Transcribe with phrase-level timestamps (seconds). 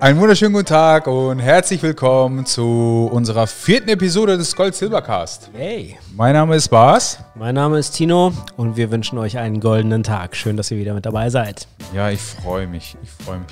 [0.00, 5.50] Einen wunderschönen guten Tag und herzlich willkommen zu unserer vierten Episode des Gold Silbercast.
[5.52, 7.18] Hey, Mein Name ist Bas.
[7.34, 10.36] mein Name ist Tino und wir wünschen euch einen goldenen Tag.
[10.36, 11.68] Schön, dass ihr wieder mit dabei seid.
[11.92, 12.96] Ja, ich freue mich.
[13.02, 13.48] Ich freue mich.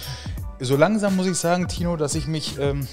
[0.66, 2.88] So langsam muss ich sagen, Tino, dass ich mich ähm,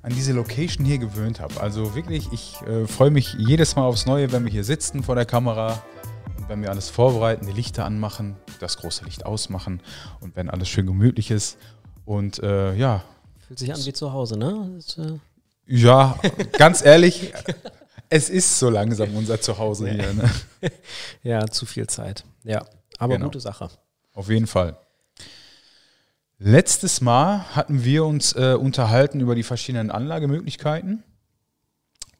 [0.00, 1.60] an diese Location hier gewöhnt habe.
[1.60, 5.14] Also wirklich, ich äh, freue mich jedes Mal aufs Neue, wenn wir hier sitzen vor
[5.14, 5.82] der Kamera
[6.38, 9.82] und wenn wir alles vorbereiten, die Lichter anmachen, das große Licht ausmachen
[10.20, 11.58] und wenn alles schön gemütlich ist.
[12.04, 13.04] Und äh, ja,
[13.46, 14.70] Fühlt sich an wie zu Hause, ne?
[14.76, 15.18] Das, äh,
[15.66, 16.18] Ja,
[16.58, 17.32] ganz ehrlich,
[18.08, 20.12] es ist so langsam unser Zuhause hier.
[20.12, 20.30] Ne?
[21.22, 22.24] ja, zu viel Zeit.
[22.44, 22.64] Ja,
[22.98, 23.26] aber Genau.
[23.26, 23.68] gute Sache.
[24.14, 24.76] Auf jeden Fall.
[26.38, 31.04] Letztes Mal hatten wir uns äh, unterhalten über die verschiedenen Anlagemöglichkeiten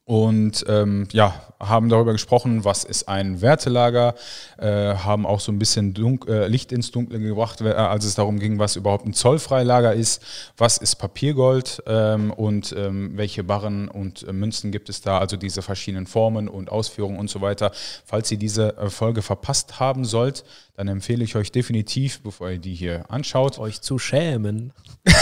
[0.05, 4.17] und ähm, ja, haben darüber gesprochen, was ist ein Wertelager,
[4.59, 8.17] äh, haben auch so ein bisschen Dunk äh, Licht ins Dunkle gebracht, äh, als es
[8.17, 10.23] darum ging, was überhaupt ein Zollfreilager ist,
[10.57, 15.37] was ist Papiergold ähm, und ähm, welche Barren und äh, Münzen gibt es da, also
[15.37, 17.71] diese verschiedenen Formen und Ausführungen und so weiter.
[18.05, 22.59] Falls ihr diese äh, Folge verpasst haben sollt, dann empfehle ich euch definitiv, bevor ihr
[22.59, 24.73] die hier anschaut, Euch zu schämen.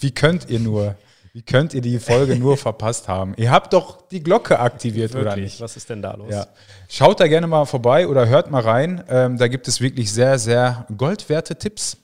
[0.00, 0.96] wie könnt ihr nur,
[1.32, 3.34] wie könnt ihr die Folge nur verpasst haben?
[3.36, 5.60] Ihr habt doch die Glocke aktiviert, oder nicht?
[5.60, 6.32] Was ist denn da los?
[6.32, 6.46] Ja.
[6.88, 9.04] Schaut da gerne mal vorbei oder hört mal rein.
[9.08, 11.98] Ähm, da gibt es wirklich sehr, sehr goldwerte Tipps.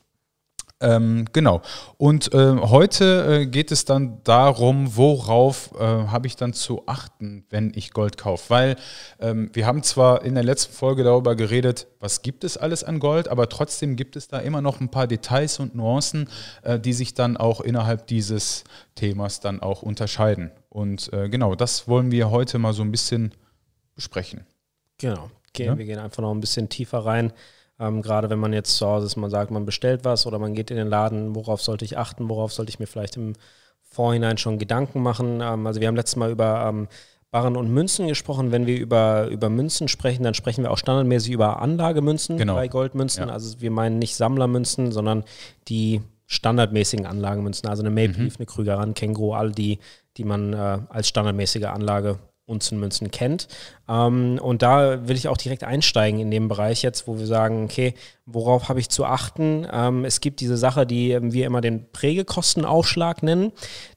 [0.78, 1.62] Ähm, genau.
[1.96, 7.46] Und äh, heute äh, geht es dann darum, worauf äh, habe ich dann zu achten,
[7.48, 8.50] wenn ich Gold kaufe.
[8.50, 8.76] Weil
[9.18, 12.98] ähm, wir haben zwar in der letzten Folge darüber geredet, was gibt es alles an
[12.98, 16.28] Gold, aber trotzdem gibt es da immer noch ein paar Details und Nuancen,
[16.62, 18.64] äh, die sich dann auch innerhalb dieses
[18.96, 20.50] Themas dann auch unterscheiden.
[20.68, 23.32] Und äh, genau, das wollen wir heute mal so ein bisschen
[23.94, 24.44] besprechen.
[24.98, 25.30] Genau.
[25.54, 25.78] Gehen, Ja.
[25.78, 27.32] Wir gehen einfach noch ein bisschen tiefer rein.
[27.78, 30.54] Ähm, gerade wenn man jetzt zu Hause ist, man sagt, man bestellt was oder man
[30.54, 33.34] geht in den Laden, worauf sollte ich achten, worauf sollte ich mir vielleicht im
[33.82, 35.40] Vorhinein schon Gedanken machen.
[35.42, 36.88] Ähm, also wir haben letztes Mal über ähm,
[37.30, 38.52] Barren und Münzen gesprochen.
[38.52, 42.54] Wenn wir über, über Münzen sprechen, dann sprechen wir auch standardmäßig über Anlagemünzen Genau.
[42.54, 43.28] bei Goldmünzen.
[43.28, 43.32] Ja.
[43.34, 45.24] Also wir meinen nicht Sammlermünzen, sondern
[45.68, 47.68] die standardmäßigen Anlagemünzen.
[47.68, 49.78] Also eine Maple Leaf, eine Krüger Rand, Känguru, all die,
[50.16, 53.48] die man äh, als standardmäßige Anlage Unzenmünzen kennt.
[53.88, 57.64] Ähm, und da will ich auch direkt einsteigen in dem Bereich jetzt, wo wir sagen,
[57.64, 59.66] okay, worauf habe ich zu achten?
[59.70, 63.52] Ähm, es gibt diese Sache, die ähm, wir immer den Prägekostenaufschlag nennen.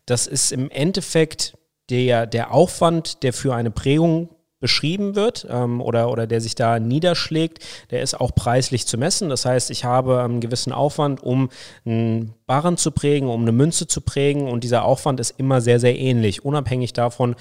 [0.06, 1.58] Das ist im Endeffekt
[1.90, 4.30] der, der Aufwand, der für eine Prägung
[4.60, 9.30] beschrieben wird ähm, oder, oder der sich da niederschlägt, der ist auch preislich zu messen.
[9.30, 11.50] Das heißt, ich habe einen gewissen Aufwand, um
[11.86, 15.80] einen Barren zu prägen, um eine Münze zu prägen und dieser Aufwand ist immer sehr,
[15.80, 17.36] sehr ähnlich, unabhängig davon,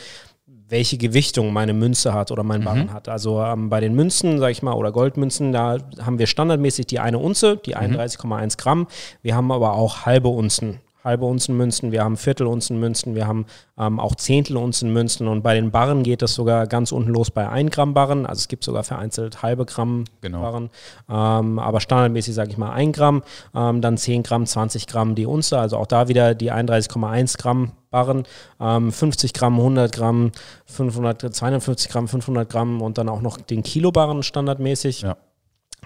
[0.68, 3.08] welche Gewichtung meine Münze hat oder mein Barren hat.
[3.08, 7.00] Also ähm, bei den Münzen, sag ich mal, oder Goldmünzen, da haben wir standardmäßig die
[7.00, 8.86] eine Unze, die 31,1 Gramm.
[9.22, 10.80] Wir haben aber auch halbe Unzen.
[11.08, 13.46] Halbe Unzenmünzen, wir haben Viertelunzenmünzen, wir haben
[13.78, 17.70] ähm, auch Zehntelunzenmünzen und bei den Barren geht das sogar ganz unten los bei 1
[17.70, 18.26] Gramm Barren.
[18.26, 20.42] Also es gibt sogar vereinzelt halbe Gramm Genau.
[20.42, 20.70] Barren,
[21.08, 23.22] ähm, aber standardmäßig sage ich mal 1 Gramm,
[23.54, 27.72] ähm, dann 10 Gramm, 20 Gramm die Unze, also auch da wieder die 31,1 Gramm
[27.90, 28.24] Barren,
[28.60, 30.32] ähm, 50 Gramm, 100 Gramm,
[30.66, 35.00] 500, 250 Gramm, 500 Gramm und dann auch noch den Kilobarren standardmäßig.
[35.00, 35.16] Ja.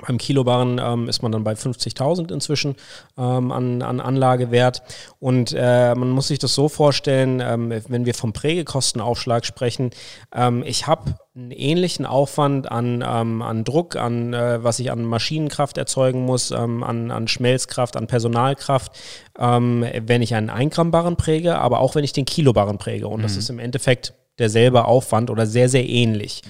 [0.01, 2.77] Beim Kilobarren ähm, ist man dann bei 50.000 inzwischen
[3.19, 4.83] ähm, an, an Anlagewert.
[5.21, 9.91] Und äh, man muss sich das so vorstellen, ähm, wenn wir vom Prägekostenaufschlag sprechen,
[10.35, 15.05] ähm, ich habe einen ähnlichen Aufwand an, ähm, an Druck, an äh, was ich an
[15.05, 18.93] Maschinenkraft erzeugen muss, ähm, an, an Schmelzkraft, an Personalkraft,
[19.35, 23.09] wenn ich einen 1 Gramm Barren präge, aber auch wenn ich den Kilobarren präge.
[23.09, 26.43] Und das ist im Endeffekt derselbe Aufwand oder sehr, sehr ähnlich.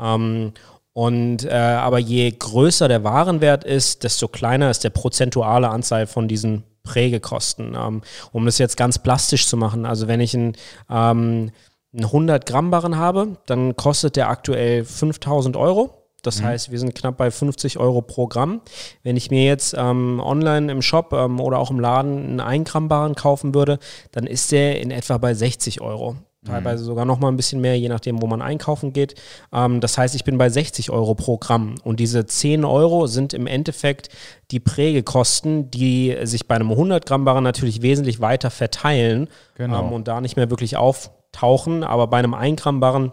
[0.00, 0.52] Ähm,
[0.92, 6.26] und äh, aber je größer der Warenwert ist, desto kleiner ist der prozentuale Anzahl von
[6.26, 7.76] diesen Prägekosten.
[7.78, 8.02] Ähm,
[8.32, 10.56] um das jetzt ganz plastisch zu machen, also wenn ich einen,
[10.90, 11.52] ähm,
[11.92, 15.96] einen 100 Gramm Barren habe, dann kostet der aktuell 5000 Euro.
[16.22, 18.60] Das heißt, wir sind knapp bei 50 Euro pro Gramm.
[19.02, 22.70] Wenn ich mir jetzt ähm, online im Shop ähm, oder auch im Laden einen 1
[22.70, 23.78] Gramm Barren kaufen würde,
[24.12, 26.16] dann ist der in etwa bei 60 Euro.
[26.46, 29.14] Teilweise sogar noch mal ein bisschen mehr, je nachdem, wo man einkaufen geht.
[29.52, 31.74] Ähm, das heißt, ich bin bei 60 Euro pro Gramm.
[31.84, 34.08] Und diese 10 Euro sind im Endeffekt
[34.50, 39.80] die Prägekosten, die sich bei einem 100 Gramm Barren natürlich wesentlich weiter verteilen Genau.
[39.86, 41.84] ähm, und da nicht mehr wirklich auftauchen.
[41.84, 43.12] Aber bei einem 1 Gramm Barren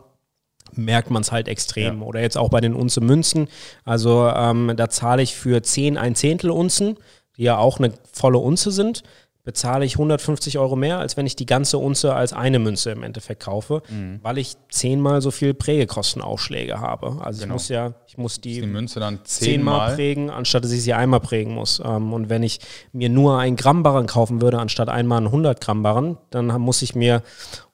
[0.73, 2.03] merkt man es halt extrem.
[2.03, 3.49] Oder jetzt auch bei den Unze Münzen.
[3.83, 6.95] Also ähm, da zahle ich für 10 ein Zehntel Unzen,
[7.35, 9.03] die ja auch eine volle Unze sind,
[9.47, 13.01] bezahle ich 150 Euro mehr, als wenn ich die ganze Unze als eine Münze im
[13.01, 14.19] Endeffekt kaufe, mhm.
[14.21, 17.21] weil ich zehnmal so viel Prägekostenaufschläge habe.
[17.21, 17.53] Also genau.
[17.53, 20.83] ich muss ja, ich muss die, die Münze dann zehnmal, zehnmal prägen, anstatt dass ich
[20.83, 21.81] sie einmal prägen muss.
[21.81, 22.59] Ähm, und wenn ich
[22.91, 26.81] mir nur einen Gramm Barren kaufen würde, anstatt einmal einen 100 Gramm Barren, dann muss
[26.81, 27.23] ich mir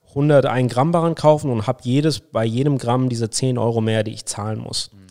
[0.10, 4.14] 101 Gramm Barren kaufen und habe jedes bei jedem Gramm diese 10 Euro mehr, die
[4.14, 4.92] ich zahlen muss.
[4.94, 5.03] Mhm.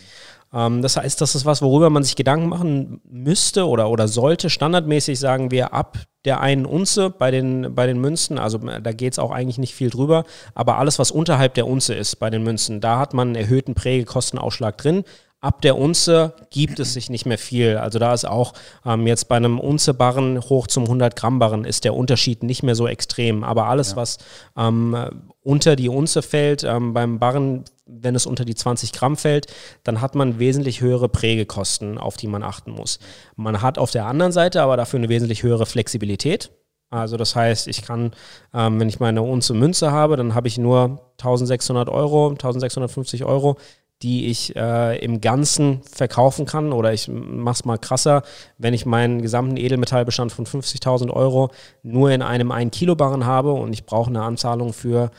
[0.53, 4.51] Ähm, das heißt, das ist was, worüber man sich Gedanken machen müsste oder, oder sollte.
[4.51, 9.15] Standardmäßig sagen wir ab der einen Unze bei den, bei den Münzen, also da geht
[9.15, 12.45] es auch eigentlich nicht viel drüber, aber alles, was unterhalb der Unze ist bei den
[12.45, 15.05] Münzen, da hat man einen erhöhten Prägekostenausschlag drin.
[15.41, 17.77] Ab der Unze gibt es sich nicht mehr viel.
[17.77, 18.53] Also da ist auch
[18.87, 23.43] ähm, jetzt bei einem Unze-Barren hoch zum 100-Gramm-Barren ist der Unterschied nicht mehr so extrem.
[23.43, 23.97] Aber alles, ja.
[23.97, 24.19] was
[24.57, 24.97] ähm,
[25.43, 29.47] unter die Unze fällt, ähm, beim Barren wenn es unter die 20 Gramm fällt,
[29.85, 32.99] dann hat man wesentlich höhere Prägekosten, auf die man achten muss.
[33.37, 36.51] Man hat auf der anderen Seite aber dafür eine wesentlich höhere Flexibilität.
[36.91, 38.13] Also das heißt, ich kann,
[38.53, 43.57] ähm, wenn ich meine Unze Münze habe, dann habe ich nur 1600 Euro, 1650 Euro,
[44.03, 46.73] die ich äh, im Ganzen verkaufen kann.
[46.73, 48.23] Oder ich mache es mal krasser,
[48.59, 51.51] wenn ich meinen gesamten Edelmetallbestand von 50.000 Euro
[51.83, 55.11] nur in einem 1 Kilo Barren habe und ich brauche eine Anzahlung für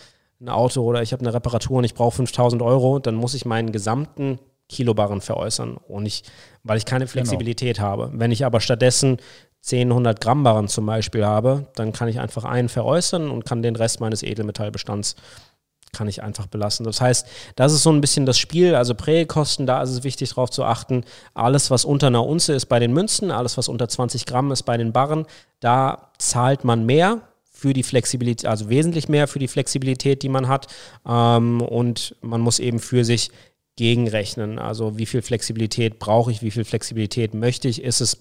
[0.44, 3.46] ein Auto oder ich habe eine Reparatur und ich brauche 5000 Euro, dann muss ich
[3.46, 6.24] meinen gesamten Kilobarren veräußern und ich,
[6.64, 7.12] weil ich keine genau.
[7.12, 7.88] Flexibilität genau.
[7.88, 8.12] habe.
[8.14, 9.18] Wenn ich aber stattdessen
[9.62, 13.62] 10, 100 Gramm Barren zum Beispiel habe, dann kann ich einfach einen veräußern und kann
[13.62, 15.16] den Rest meines Edelmetallbestands
[15.94, 16.86] kann ich einfach belassen.
[16.86, 20.30] Das heißt, das ist so ein bisschen das Spiel, also Prägekosten, da ist es wichtig
[20.30, 21.06] darauf zu achten,
[21.36, 24.64] alles, was unter einer Unze ist bei den Münzen, alles, was unter 20 Gramm ist
[24.64, 25.28] bei den Barren,
[25.60, 27.22] da zahlt man mehr,
[27.64, 30.68] für die Flexibilität, also wesentlich mehr für die Flexibilität, die man hat.
[31.08, 33.32] Ähm, und man muss eben für sich
[33.78, 34.60] gegenrechnen.
[34.60, 38.18] Also wie viel Flexibilität brauche ich, wie viel Flexibilität möchte ich, ist es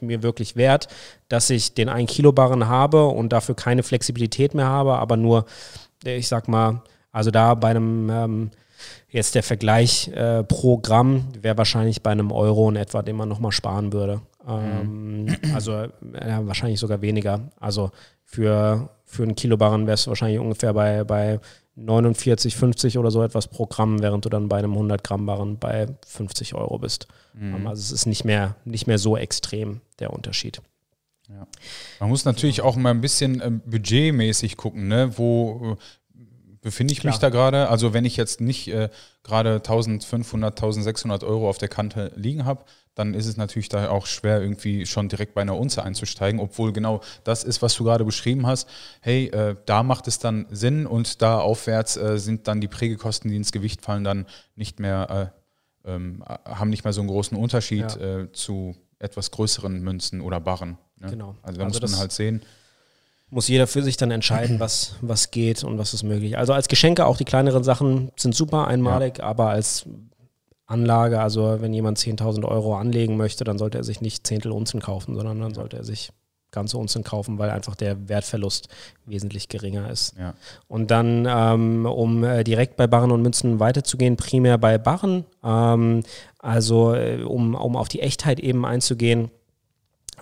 [0.00, 0.86] mir wirklich wert,
[1.28, 5.46] dass ich den 1 Kilo Barren habe und dafür keine Flexibilität mehr habe, aber nur,
[6.04, 8.50] ich sag mal, also da bei einem ähm,
[9.08, 13.28] jetzt der Vergleich äh, pro Gramm wäre wahrscheinlich bei einem Euro in etwa, den man
[13.28, 14.20] nochmal sparen würde.
[14.46, 15.36] Ähm, mhm.
[15.54, 15.90] Also äh,
[16.42, 17.50] wahrscheinlich sogar weniger.
[17.58, 17.90] Also
[18.24, 21.40] für, für einen Kilobarren wärst du wahrscheinlich ungefähr bei, bei
[21.76, 25.58] 49, 50 oder so etwas pro Gramm, während du dann bei einem 100 Gramm Barren
[25.58, 27.06] bei 50 Euro bist.
[27.34, 27.66] Mhm.
[27.66, 30.62] Also es ist nicht mehr, nicht mehr so extrem der Unterschied.
[31.28, 31.46] Ja.
[32.00, 35.12] Man muss natürlich auch mal ein bisschen äh, budgetmäßig gucken, ne?
[35.16, 36.20] wo äh,
[36.62, 37.12] befinde ich Klar.
[37.12, 37.68] mich da gerade.
[37.68, 38.88] Also wenn ich jetzt nicht äh,
[39.22, 42.64] gerade 1500, 1600 Euro auf der Kante liegen habe,
[42.96, 46.72] dann ist es natürlich da auch schwer, irgendwie schon direkt bei einer Unze einzusteigen, obwohl
[46.72, 48.68] genau das ist, was du gerade beschrieben hast.
[49.00, 53.30] Hey, äh, da macht es dann Sinn und da aufwärts äh, sind dann die Prägekosten,
[53.30, 54.24] die ins Gewicht fallen, dann
[54.56, 55.32] nicht mehr,
[55.84, 58.20] äh, ähm, haben nicht mehr so einen großen Unterschied ja.
[58.20, 60.78] Äh, zu etwas größeren Münzen oder Barren.
[60.98, 61.10] Ne?
[61.10, 61.36] Genau.
[61.42, 62.42] Also da also muss man halt sehen.
[63.28, 66.38] Muss jeder für sich dann entscheiden, was, was geht und was ist möglich.
[66.38, 69.24] Also als Geschenke auch die kleineren Sachen sind super einmalig, ja.
[69.24, 69.84] aber als
[70.66, 71.20] Anlage.
[71.20, 75.14] Also wenn jemand 10.000 Euro anlegen möchte, dann sollte er sich nicht Zehntel Unzen kaufen,
[75.14, 76.10] sondern dann sollte er sich
[76.50, 78.68] ganze Unzen kaufen, weil einfach der Wertverlust
[79.04, 80.16] wesentlich geringer ist.
[80.18, 80.34] Ja.
[80.68, 86.02] Und dann, ähm, um äh, direkt bei Barren und Münzen weiterzugehen, primär bei Barren, ähm,
[86.38, 89.30] also äh, um, um auf die Echtheit eben einzugehen,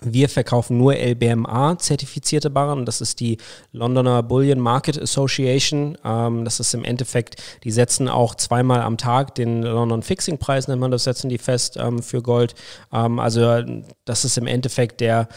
[0.05, 2.85] wir verkaufen nur LBMA-zertifizierte Barren.
[2.85, 3.39] Das ist die
[3.73, 5.97] Londoner Bullion Market Association.
[6.05, 10.69] Ähm, das ist im Endeffekt, die setzen auch zweimal am Tag den London Fixing Preis,
[10.69, 12.55] nennt man das, setzen die fest ähm, für Gold.
[12.93, 13.62] Ähm, also
[14.05, 15.29] das ist im Endeffekt der,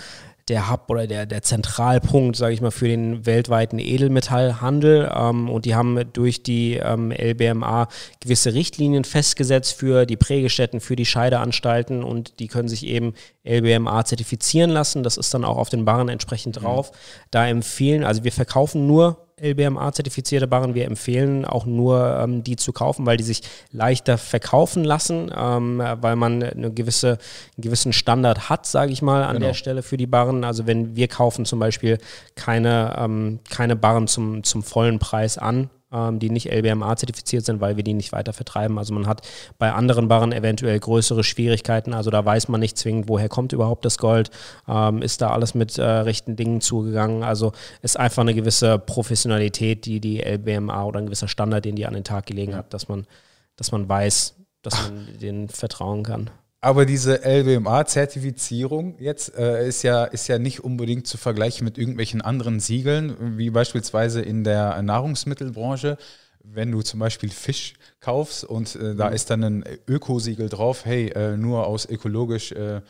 [0.47, 5.11] der Hub oder der, der Zentralpunkt, sage ich mal, für den weltweiten Edelmetallhandel.
[5.13, 7.87] Ähm, und die haben durch die ähm, LBMA
[8.19, 13.13] gewisse Richtlinien festgesetzt für die Prägestätten, für die Scheideanstalten und die können sich eben
[13.45, 15.03] LBMA zertifizieren lassen.
[15.03, 16.61] Das ist dann auch auf den Barren entsprechend mhm.
[16.61, 16.91] drauf.
[16.91, 16.95] Mhm.
[17.31, 20.73] Da empfehlen, also wir verkaufen nur LBMA-zertifizierte Barren.
[20.73, 23.41] Wir empfehlen auch nur, ähm, die zu kaufen, weil die sich
[23.71, 27.09] leichter verkaufen lassen, ähm, weil man eine gewisse,
[27.55, 29.47] einen gewissen Standard hat, sage ich mal, an genau.
[29.47, 30.43] der Stelle für die Barren.
[30.43, 31.99] Also wenn wir kaufen zum Beispiel
[32.35, 37.77] keine, ähm, keine Barren zum, zum vollen Preis an, ähm, die nicht LBMA-zertifiziert sind, weil
[37.77, 38.77] wir die nicht weiter vertreiben.
[38.77, 39.21] Also man hat
[39.57, 41.93] bei anderen Barren eventuell größere Schwierigkeiten.
[41.93, 44.29] Also da weiß man nicht zwingend, woher kommt überhaupt das Gold.
[44.67, 47.23] Ähm, ist da alles mit äh, rechten Dingen zugegangen?
[47.23, 51.85] Also ist einfach eine gewisse Professionalität, die die LBMA oder ein gewisser Standard, den die
[51.85, 52.59] an den Tag gelegen ja.
[52.59, 53.07] hat, dass man,
[53.55, 56.29] dass man weiß, dass man denen vertrauen kann.
[56.59, 62.21] Aber diese LBMA-Zertifizierung jetzt äh, ist, ja, ist ja nicht unbedingt zu vergleichen mit irgendwelchen
[62.21, 65.97] anderen Siegeln, wie beispielsweise in der Nahrungsmittelbranche.
[66.43, 69.15] Wenn du zum Beispiel Fisch kaufst und äh, da mhm.
[69.15, 72.81] ist dann ein Ökosiegel drauf, hey, äh, nur aus ökologisch äh,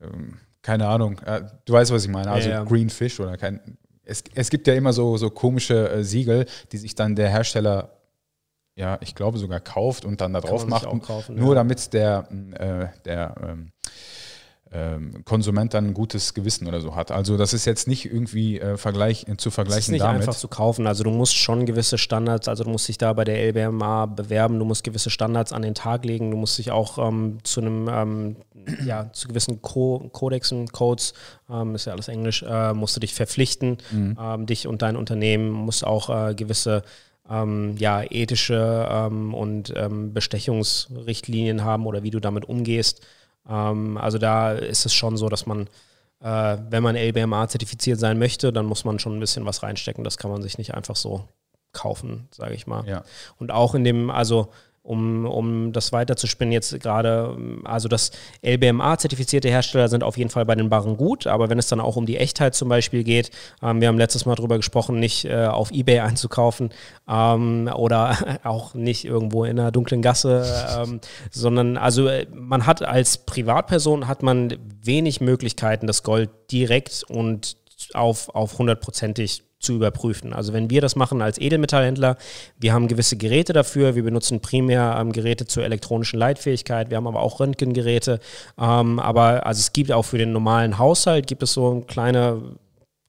[0.00, 2.64] ähm, keine Ahnung, äh, du weißt, was ich meine, also Ja, ja.
[2.64, 3.60] Green Fish oder kein.
[4.04, 7.90] Es, es gibt ja immer so, so komische äh, Siegel, die sich dann der Hersteller,
[8.74, 11.54] ja, ich glaube sogar kauft und dann da drauf macht, kaufen, nur ja.
[11.56, 13.72] damit der, äh, der ähm,
[14.74, 17.10] ähm, Konsument dann ein gutes Gewissen oder so hat.
[17.10, 20.22] Also das ist jetzt nicht irgendwie äh, vergleich, äh, zu Es vergleichen ist nicht damit.
[20.22, 20.86] einfach zu kaufen.
[20.86, 24.58] Also du musst schon gewisse Standards, also du musst dich da bei der LBMA bewerben,
[24.58, 27.88] du musst gewisse Standards an den Tag legen, du musst dich auch ähm, zu einem,
[27.92, 28.36] ähm,
[28.86, 31.12] ja, zu gewissen Co Kodexen, Codes,
[31.50, 35.50] ähm, ist ja alles Englisch, äh, musst du dich verpflichten, ähm, dich und dein Unternehmen,
[35.50, 36.82] musst auch äh, gewisse
[37.28, 43.06] ähm, ja, ethische ähm, und ähm, Bestechungsrichtlinien haben oder wie du damit umgehst.
[43.48, 45.68] Ähm, also da ist es schon so, dass man
[46.22, 50.04] äh, wenn man LBMA zertifiziert sein möchte, dann muss man schon ein bisschen was reinstecken.
[50.04, 51.28] Das kann man sich nicht einfach so
[51.72, 52.86] kaufen, sage ich mal.
[52.86, 53.02] Ja.
[53.38, 54.52] Und auch in dem, also
[54.82, 58.10] um, um das weiterzuspinnen, jetzt gerade, also das
[58.44, 61.96] LBMA-zertifizierte Hersteller sind auf jeden Fall bei den Barren gut, aber wenn es dann auch
[61.96, 63.30] um die Echtheit zum Beispiel geht,
[63.62, 66.70] ähm, wir haben letztes Mal darüber gesprochen, nicht äh, auf Ebay einzukaufen
[67.08, 70.44] ähm, oder auch nicht irgendwo in einer dunklen Gasse,
[70.76, 77.04] ähm, sondern also äh, man hat als Privatperson hat man wenig Möglichkeiten, das Gold direkt
[77.08, 77.56] und
[77.94, 80.32] auf, auf hundertprozentig zu überprüfen.
[80.32, 82.16] Also wenn wir das machen als Edelmetallhändler,
[82.58, 87.06] wir haben gewisse Geräte dafür, wir benutzen primär ähm, Geräte zur elektronischen Leitfähigkeit, wir haben
[87.06, 88.20] aber auch Röntgengeräte,
[88.58, 92.42] ähm, aber also es gibt auch für den normalen Haushalt, gibt es so kleine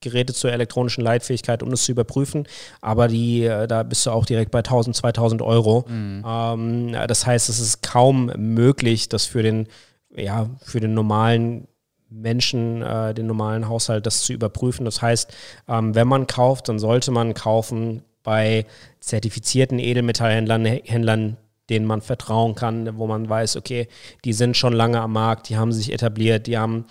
[0.04, 2.46] Geräte zur elektronischen Leitfähigkeit, um das zu überprüfen.
[2.82, 5.86] Aber die, äh, da bist du auch direkt bei 1000, 2000 Euro.
[6.28, 9.68] Ähm, das heißt, es ist kaum möglich, das für den,
[10.16, 11.68] ja, für den normalen
[12.14, 14.86] Menschen, äh, den normalen Haushalt, das zu überprüfen.
[14.86, 15.34] Das heißt,
[15.68, 18.66] ähm, wenn man kauft, dann sollte man kaufen bei
[19.00, 21.38] zertifizierten Edelmetallhändlern, Händlern,
[21.70, 23.88] denen man vertrauen kann, wo man weiß, okay,
[24.26, 26.86] die sind schon lange am Markt, die haben sich etabliert, die haben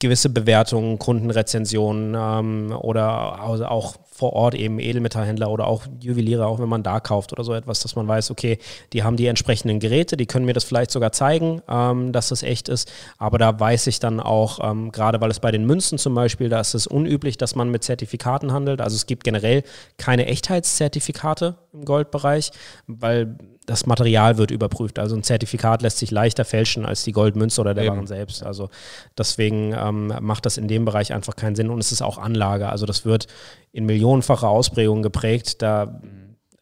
[0.00, 3.40] gewisse Bewertungen, Kundenrezensionen ähm, oder
[3.70, 7.54] auch vor Ort eben Edelmetallhändler oder auch Juweliere, auch wenn man da kauft oder so
[7.54, 8.58] etwas, dass man weiß, okay,
[8.92, 12.42] die haben die entsprechenden Geräte, die können mir das vielleicht sogar zeigen, ähm, dass das
[12.42, 12.92] echt ist.
[13.16, 16.50] Aber da weiß ich dann auch, ähm, gerade weil es bei den Münzen zum Beispiel,
[16.50, 18.82] da ist es unüblich, dass man mit Zertifikaten handelt.
[18.82, 19.62] Also es gibt generell
[19.96, 22.50] keine Echtheitszertifikate im Goldbereich,
[22.86, 24.98] weil das Material wird überprüft.
[24.98, 27.90] Also ein Zertifikat lässt sich leichter fälschen als die Goldmünze oder der.
[27.90, 28.42] Barren selbst.
[28.42, 28.70] Also
[29.16, 32.68] deswegen ähm, macht das in dem Bereich einfach keinen Sinn und es ist auch Anlage.
[32.68, 33.28] Also das wird
[33.72, 35.62] in millionenfacher Ausprägung geprägt.
[35.62, 36.00] Da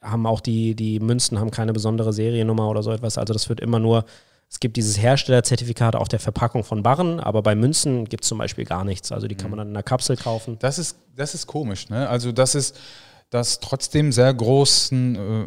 [0.02, 3.18] haben auch die, die Münzen haben keine besondere Seriennummer oder so etwas.
[3.18, 4.04] Also das wird immer nur,
[4.48, 8.38] es gibt dieses Herstellerzertifikat auf der Verpackung von Barren, aber bei Münzen gibt es zum
[8.38, 9.12] Beispiel gar nichts.
[9.12, 10.56] Also die kann man dann in einer Kapsel kaufen.
[10.58, 12.08] Das ist, das ist komisch, ne?
[12.08, 12.76] Also, das ist,
[13.30, 15.44] dass trotzdem sehr großen äh,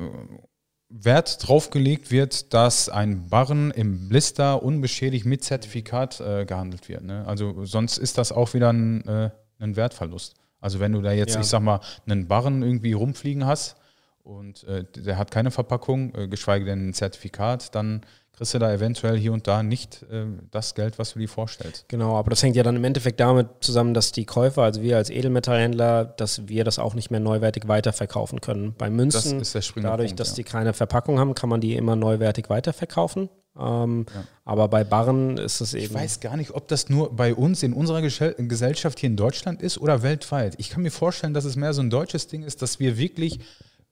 [0.95, 7.03] Wert drauf gelegt wird, dass ein Barren im Blister unbeschädigt mit Zertifikat äh, gehandelt wird.
[7.03, 7.25] Ne?
[7.25, 10.35] Also sonst ist das auch wieder ein, äh, ein Wertverlust.
[10.61, 11.41] Also wenn du da jetzt, Ja.
[11.41, 13.75] ich sag mal, einen Barren irgendwie rumfliegen hast
[14.23, 18.01] und äh, der hat keine Verpackung, äh, geschweige denn ein Zertifikat, dann
[18.35, 21.85] kriegst du da eventuell hier und da nicht äh, das Geld, was du dir vorstellst.
[21.87, 24.97] Genau, aber das hängt ja dann im Endeffekt damit zusammen, dass die Käufer, also wir
[24.97, 28.73] als Edelmetallhändler, dass wir das auch nicht mehr neuwertig weiterverkaufen können.
[28.77, 30.35] Bei Münzen, Das dadurch, Punkt, dass ja.
[30.35, 33.29] die keine Verpackung haben, kann man die immer neuwertig weiterverkaufen.
[33.59, 34.23] Ähm, Ja.
[34.45, 35.85] Aber bei Barren ist es eben.
[35.85, 39.15] Ich weiß gar nicht, ob das nur bei uns in unserer Gesell- Gesellschaft hier in
[39.15, 40.55] Deutschland ist oder weltweit.
[40.57, 43.39] Ich kann mir vorstellen, dass es mehr so ein deutsches Ding ist, dass wir wirklich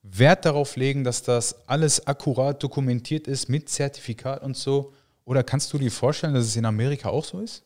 [0.03, 4.93] Wert darauf legen, dass das alles akkurat dokumentiert ist mit Zertifikat und so.
[5.25, 7.63] Oder kannst du dir vorstellen, dass es in Amerika auch so ist?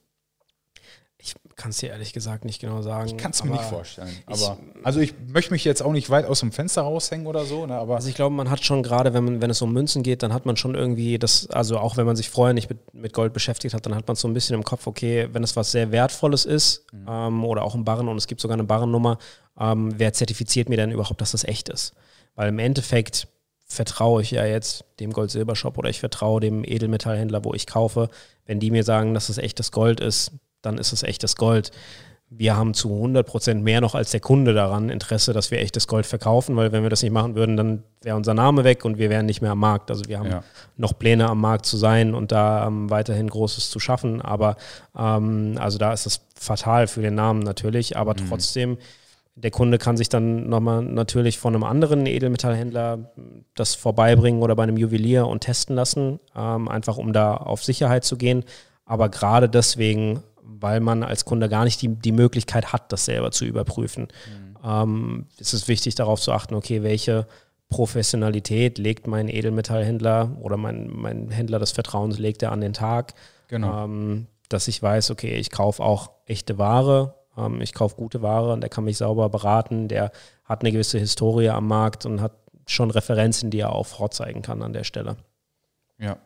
[1.18, 3.08] Ich kann es dir ehrlich gesagt nicht genau sagen.
[3.08, 4.14] Ich kann es mir nicht vorstellen.
[4.28, 7.66] Aber, also ich möchte mich jetzt auch nicht weit aus dem Fenster raushängen oder so,
[7.66, 10.04] ne, aber Also ich glaube, man hat schon gerade, wenn, man, wenn es um Münzen
[10.04, 12.94] geht, dann hat man schon irgendwie das, also auch wenn man sich vorher nicht mit,
[12.94, 15.56] mit Gold beschäftigt hat, dann hat man so ein bisschen im Kopf, okay, wenn es
[15.56, 19.18] was sehr Wertvolles ist ähm, oder auch ein Barren und es gibt sogar eine Barrennummer,
[19.58, 21.94] ähm, wer zertifiziert mir denn überhaupt, dass das echt ist?
[22.36, 23.28] Weil im Endeffekt
[23.68, 28.10] vertraue ich ja jetzt dem Gold-Silber-Shop oder ich vertraue dem Edelmetallhändler, wo ich kaufe.
[28.46, 31.72] Wenn die mir sagen, dass es echtes Gold ist, dann ist es echtes Gold.
[32.30, 36.06] Wir haben zu 100% mehr noch als der Kunde daran Interesse, dass wir echtes Gold
[36.08, 39.10] verkaufen, weil wenn wir das nicht machen würden, dann wäre unser Name weg und wir
[39.12, 39.90] wären nicht mehr am Markt.
[39.92, 40.44] Also wir haben Ja.
[40.76, 44.22] noch Pläne am Markt zu sein und da ähm, weiterhin Großes zu schaffen.
[44.22, 44.58] Aber
[44.98, 48.78] ähm, also da ist es fatal für den Namen natürlich, aber trotzdem,
[49.36, 53.12] der Kunde kann sich dann nochmal natürlich von einem anderen Edelmetallhändler
[53.54, 58.06] das vorbeibringen oder bei einem Juwelier und testen lassen, ähm, einfach um da auf Sicherheit
[58.06, 58.46] zu gehen.
[58.86, 63.32] Aber gerade deswegen, weil man als Kunde gar nicht die, die Möglichkeit hat, das selber
[63.32, 64.08] zu überprüfen,
[64.66, 67.28] ähm, ist es wichtig darauf zu achten, okay, welche
[67.70, 73.14] Professionalität legt mein Edelmetallhändler oder mein, mein Händler des Vertrauens legt er an den Tag.
[73.48, 73.84] Genau.
[73.84, 78.54] Ähm, dass ich weiß, okay, ich kaufe auch echte Ware, ähm, ich kaufe gute Ware
[78.54, 80.12] und der kann mich sauber beraten, der
[80.44, 82.34] hat eine gewisse Historie am Markt und hat
[82.68, 85.18] schon Referenzen, die er auch vorzeigen kann an der Stelle.
[86.00, 86.18] Ja.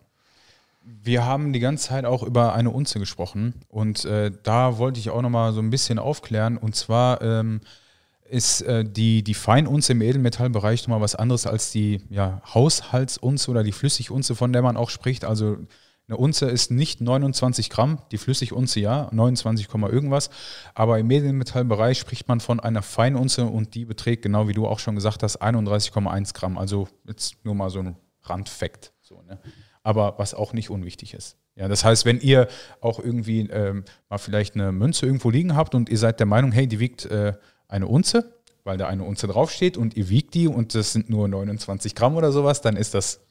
[0.81, 5.09] Wir haben die ganze Zeit auch über eine Unze gesprochen und äh, da wollte ich
[5.09, 7.61] auch nochmal so ein bisschen aufklären und zwar ähm,
[8.29, 13.63] ist äh, die, die Feinunze im Edelmetallbereich nochmal was anderes als die ja, Haushaltsunze oder
[13.63, 15.25] die Flüssigunze, von der man auch spricht.
[15.25, 15.57] Also
[16.09, 20.31] eine Unze ist nicht 29 Gramm, die Flüssigunze ja, 29, irgendwas.
[20.73, 24.79] Aber im Edelmetallbereich spricht man von einer Feinunze und die beträgt, genau wie du auch
[24.79, 26.57] schon gesagt hast, 31,1 Gramm.
[26.57, 28.91] Also jetzt nur mal so ein Randfakt.
[29.01, 29.37] So, ne?
[29.83, 31.37] Aber was auch nicht unwichtig ist.
[31.55, 32.47] Ja, das heißt, wenn ihr
[32.81, 36.51] auch irgendwie ähm, mal vielleicht eine Münze irgendwo liegen habt und ihr seid der Meinung,
[36.51, 37.33] hey, die wiegt äh,
[37.67, 41.27] eine Unze, weil da eine Unze draufsteht und ihr wiegt die und das sind nur
[41.27, 43.21] 29 Gramm oder sowas, dann ist das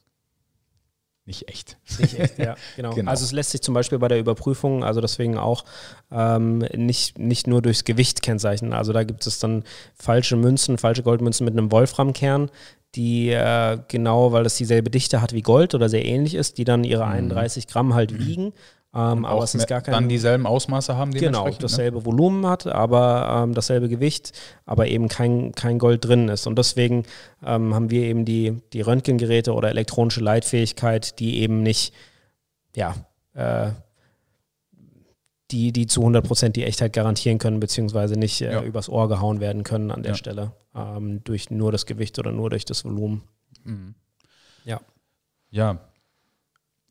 [1.28, 1.76] nicht echt.
[2.00, 2.94] Nicht echt, ja, genau.
[2.94, 3.11] genau.
[3.11, 5.64] Also es lässt sich zum Beispiel bei der Überprüfung, also deswegen auch
[6.11, 8.73] ähm, nicht, nicht nur durchs Gewicht kennzeichnen.
[8.73, 9.62] Also da gibt es dann
[9.94, 12.50] falsche Münzen, falsche Goldmünzen mit einem Wolframkern,
[12.95, 16.64] die äh, genau, weil das dieselbe Dichte hat wie Gold oder sehr ähnlich ist, die
[16.64, 17.71] dann ihre 31 mhm.
[17.71, 18.52] Gramm halt wiegen.
[18.95, 19.92] Ähm, aber es ist gar kein.
[19.92, 21.54] Dann dieselben Ausmaße haben, Genau, ne?
[21.61, 22.07] dasselbe ne?
[22.07, 24.33] Volumen hat, aber ähm, dasselbe Gewicht,
[24.64, 26.47] aber eben kein, kein Gold drin ist.
[26.47, 27.04] Und deswegen
[27.45, 31.92] ähm, haben wir eben die, die Röntgengeräte oder elektronische Leitfähigkeit, die eben nicht,
[32.75, 32.95] ja,
[33.35, 33.73] äh,
[35.50, 38.62] die, die zu 100% die Echtheit garantieren können, beziehungsweise nicht äh, ja.
[38.62, 40.16] übers Ohr gehauen werden können an der ja.
[40.16, 43.22] Stelle, ähm, durch nur das Gewicht oder nur durch das Volumen.
[43.64, 43.94] Mhm.
[44.64, 44.80] Ja.
[45.50, 45.80] Ja,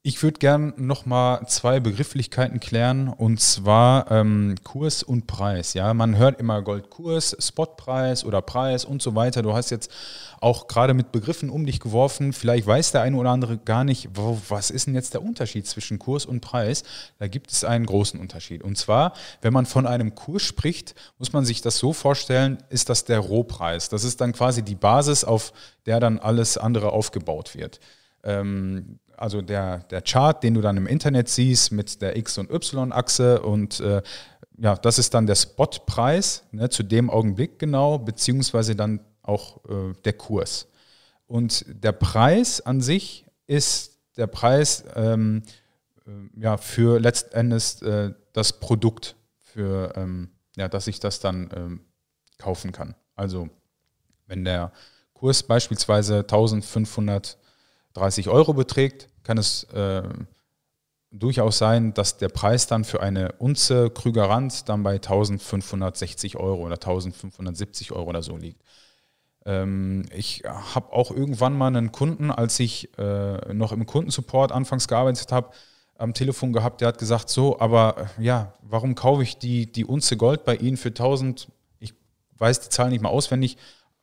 [0.04, 5.74] ich würde gern nochmal zwei Begrifflichkeiten klären und zwar ähm, Kurs und Preis.
[5.74, 9.42] Ja, man hört immer Goldkurs, Spotpreis oder Preis und so weiter.
[9.42, 9.92] Du hast jetzt
[10.40, 12.32] auch gerade mit Begriffen um dich geworfen.
[12.32, 15.68] Vielleicht weiß der eine oder andere gar nicht, wo, was ist denn jetzt der Unterschied
[15.68, 16.84] zwischen Kurs und Preis?
[17.20, 18.64] Da gibt es einen großen Unterschied.
[18.64, 22.90] Und zwar, wenn man von einem Kurs spricht, muss man sich das so vorstellen, ist
[22.90, 23.90] das der Rohpreis.
[23.90, 25.52] Das ist dann quasi die Basis, auf
[25.86, 27.82] der dann alles andere aufgebaut wird.
[28.24, 32.52] Ähm, also der, der Chart, den du dann im Internet siehst mit der X- und
[32.52, 34.02] Y-Achse und äh,
[34.58, 39.94] ja, das ist dann der Spotpreis ne, zu dem Augenblick genau, beziehungsweise dann auch äh,
[40.06, 40.68] der Kurs.
[41.28, 45.44] Und der Preis an sich ist der Preis ähm,
[46.06, 51.82] äh, ja, für letztendlich äh, das Produkt, für ähm, ja, dass ich das dann ähm,
[52.38, 52.96] kaufen kann.
[53.16, 53.50] Also
[54.26, 54.72] wenn der
[55.14, 57.38] Kurs beispielsweise 1500
[57.98, 60.04] 30 Euro beträgt, kann es äh,
[61.12, 66.76] durchaus sein, dass der Preis dann für eine Unze Krügerrand dann bei 1560 Euro oder
[66.76, 68.62] 1570 Euro oder so liegt.
[69.46, 74.88] Ähm, ich habe auch irgendwann mal einen Kunden, als ich äh, noch im Kundensupport anfangs
[74.88, 75.52] gearbeitet habe,
[75.98, 79.86] am Telefon gehabt, der hat gesagt, so, aber äh, ja, warum kaufe ich die, die
[79.86, 81.48] Unze Gold bei Ihnen für 1000,
[81.80, 81.94] ich
[82.38, 83.58] weiß die Zahl nicht mal auswendig,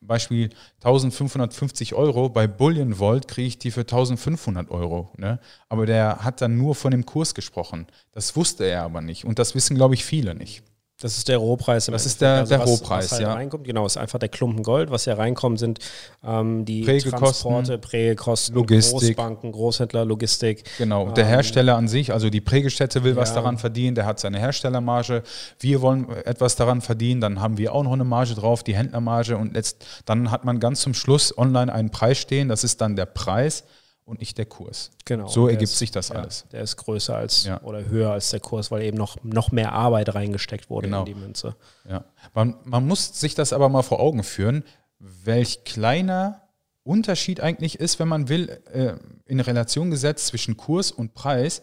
[0.07, 5.13] Beispiel 1550 Euro, bei Bullion Vault kriege ich die für 1500 Euro.
[5.17, 5.41] Ne?
[5.69, 7.87] Aber der hat dann nur von dem Kurs gesprochen.
[8.13, 9.25] Das wusste er aber nicht.
[9.25, 10.63] Und das wissen, glaube ich, viele nicht.
[11.05, 11.85] Das ist der Rohpreis.
[11.85, 13.35] das ist der, also der was, Rohpreis, was halt ja.
[13.35, 13.65] Reinkommt.
[13.65, 14.91] Genau, ist einfach der Klumpen Gold.
[14.91, 15.79] Was hier reinkommt, sind
[16.27, 19.15] ähm, die Transporte, Prägekosten, Logistik.
[19.15, 20.65] Großbanken, Großhändler, Logistik.
[20.79, 23.17] Genau, der ähm, Hersteller an sich, also die Prägestätte will ja.
[23.19, 25.25] was daran verdienen, der hat seine Herstellermarge.
[25.61, 29.37] Wir wollen etwas daran verdienen, dann haben wir auch noch eine Marge drauf, die Händlermarge.
[29.37, 32.97] Und letzt, dann hat man ganz zum Schluss online einen Preis stehen, das ist dann
[32.97, 33.65] der Preis
[34.05, 34.91] und nicht der Kurs.
[35.05, 35.29] Genau.
[35.29, 36.45] So ergibt ist, sich das ja, alles.
[36.53, 37.61] Der ist größer als ja.
[37.63, 41.01] oder höher als der Kurs, weil eben noch, noch mehr Arbeit reingesteckt wurde genau.
[41.01, 41.57] in die Münze.
[41.89, 42.05] Ja.
[42.35, 44.65] Man, man muss sich das aber mal vor Augen führen,
[44.99, 46.43] welch kleiner
[46.83, 51.63] Unterschied eigentlich ist, wenn man will, äh, in Relation gesetzt zwischen Kurs und Preis.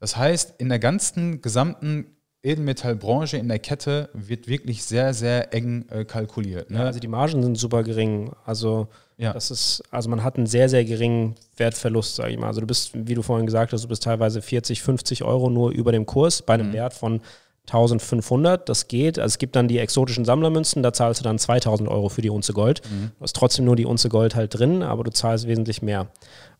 [0.00, 5.86] Das heißt, in der ganzen gesamten Edelmetallbranche in der Kette wird wirklich sehr, sehr eng
[5.90, 6.70] äh, kalkuliert.
[6.70, 6.78] Ne?
[6.78, 8.30] Ja, also die Margen sind super gering.
[8.44, 9.32] Also ja.
[9.32, 12.46] das ist, also man hat einen sehr, sehr geringen Wertverlust, sage ich mal.
[12.46, 15.72] Also du bist, wie du vorhin gesagt hast, du bist teilweise 40, 50 Euro nur
[15.72, 16.74] über dem Kurs bei einem mhm.
[16.74, 17.20] Wert von
[17.66, 19.18] 1500, das geht.
[19.18, 22.30] Also es gibt dann die exotischen Sammlermünzen, da zahlst du dann 2000 Euro für die
[22.30, 22.82] Unze Gold.
[22.88, 23.10] Mhm.
[23.18, 26.08] Du hast trotzdem nur die Unze Gold halt drin, aber du zahlst wesentlich mehr.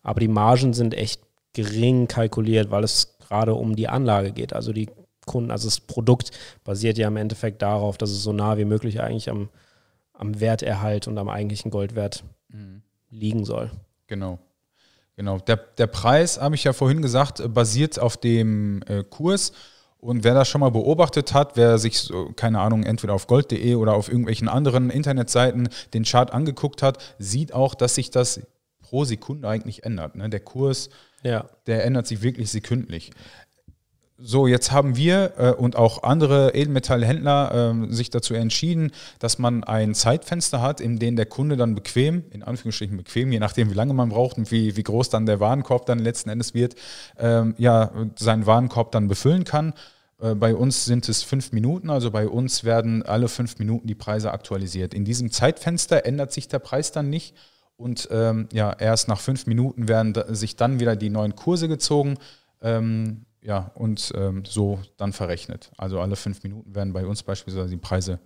[0.03, 1.23] Aber die Margen sind echt
[1.55, 4.53] gering kalkuliert, weil es gerade um die Anlage geht.
[4.53, 4.89] Also die
[5.29, 6.33] Kunden, also das Produkt
[6.65, 9.49] basiert ja im Endeffekt darauf, dass es so nah wie möglich eigentlich am,
[10.13, 12.83] am Werterhalt und am eigentlichen Goldwert mhm.
[13.11, 13.71] liegen soll.
[14.09, 14.41] Genau.
[15.19, 15.39] Genau.
[15.39, 19.53] Der, der Preis, habe ich ja vorhin gesagt, basiert auf dem äh, Kurs.
[19.99, 23.75] Und wer das schon mal beobachtet hat, wer sich, so, keine Ahnung, entweder auf gold.de
[23.75, 28.41] oder auf irgendwelchen anderen Internetseiten den Chart angeguckt hat, sieht auch, dass sich das
[28.81, 30.15] pro Sekunde eigentlich ändert.
[30.15, 30.31] Ne?
[30.31, 30.89] Der Kurs,
[31.25, 31.47] ja.
[31.67, 33.11] der ändert sich wirklich sekündlich
[34.21, 39.63] so, jetzt haben wir äh, und auch andere Edelmetallhändler äh, sich dazu entschieden, dass man
[39.63, 43.75] ein Zeitfenster hat, in dem der Kunde dann bequem, in Anführungsstrichen bequem, je nachdem wie
[43.75, 46.75] lange man braucht und wie, wie groß dann der Warenkorb dann letzten Endes wird,
[47.17, 49.73] ähm, ja, seinen Warenkorb dann befüllen kann.
[50.21, 53.95] Äh, bei uns sind es fünf Minuten, also bei uns werden alle fünf Minuten die
[53.95, 54.95] Preise aktualisiert.
[54.95, 57.37] In diesem Zeitfenster ändert sich der Preis dann nicht
[57.77, 62.17] und ähm, ja, erst nach fünf Minuten werden sich dann wieder die neuen Kurse gezogen.
[62.61, 65.71] Ähm, ja, und ähm, so dann verrechnet.
[65.77, 68.19] Also alle fünf Minuten werden bei uns beispielsweise die Preise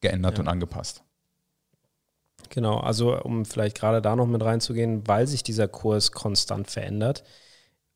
[0.00, 0.40] geändert ja.
[0.40, 1.02] und angepasst.
[2.48, 7.22] Genau, also um vielleicht gerade da noch mit reinzugehen, weil sich dieser Kurs konstant verändert,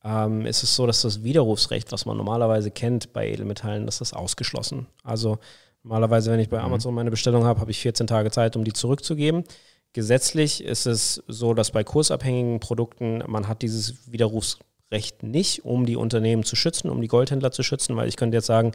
[0.04, 4.14] ähm, ist es so, dass das Widerrufsrecht, was man normalerweise kennt bei Edelmetallen, das ist
[4.14, 4.86] ausgeschlossen.
[5.02, 5.38] Also
[5.82, 6.66] normalerweise, wenn ich bei mhm.
[6.66, 9.44] Amazon meine Bestellung habe, habe ich 14 Tage Zeit, um die zurückzugeben.
[9.92, 15.86] Gesetzlich ist es so, dass bei kursabhängigen Produkten man hat dieses Widerrufsrecht Recht nicht, um
[15.86, 18.72] die Unternehmen zu schützen, um die Goldhändler zu schützen, weil ich könnte jetzt sagen,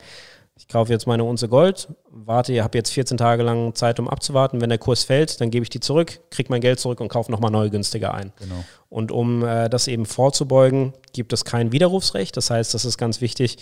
[0.60, 4.10] ich kaufe jetzt meine Unze Gold, warte, ihr habt jetzt 14 Tage lang Zeit, um
[4.10, 4.60] abzuwarten.
[4.60, 7.32] Wenn der Kurs fällt, dann gebe ich die zurück, kriege mein Geld zurück und kaufe
[7.32, 8.34] nochmal neue günstiger ein.
[8.38, 8.66] Genau.
[8.90, 12.36] Und um äh, das eben vorzubeugen, gibt es kein Widerrufsrecht.
[12.36, 13.58] Das heißt, das ist ganz wichtig,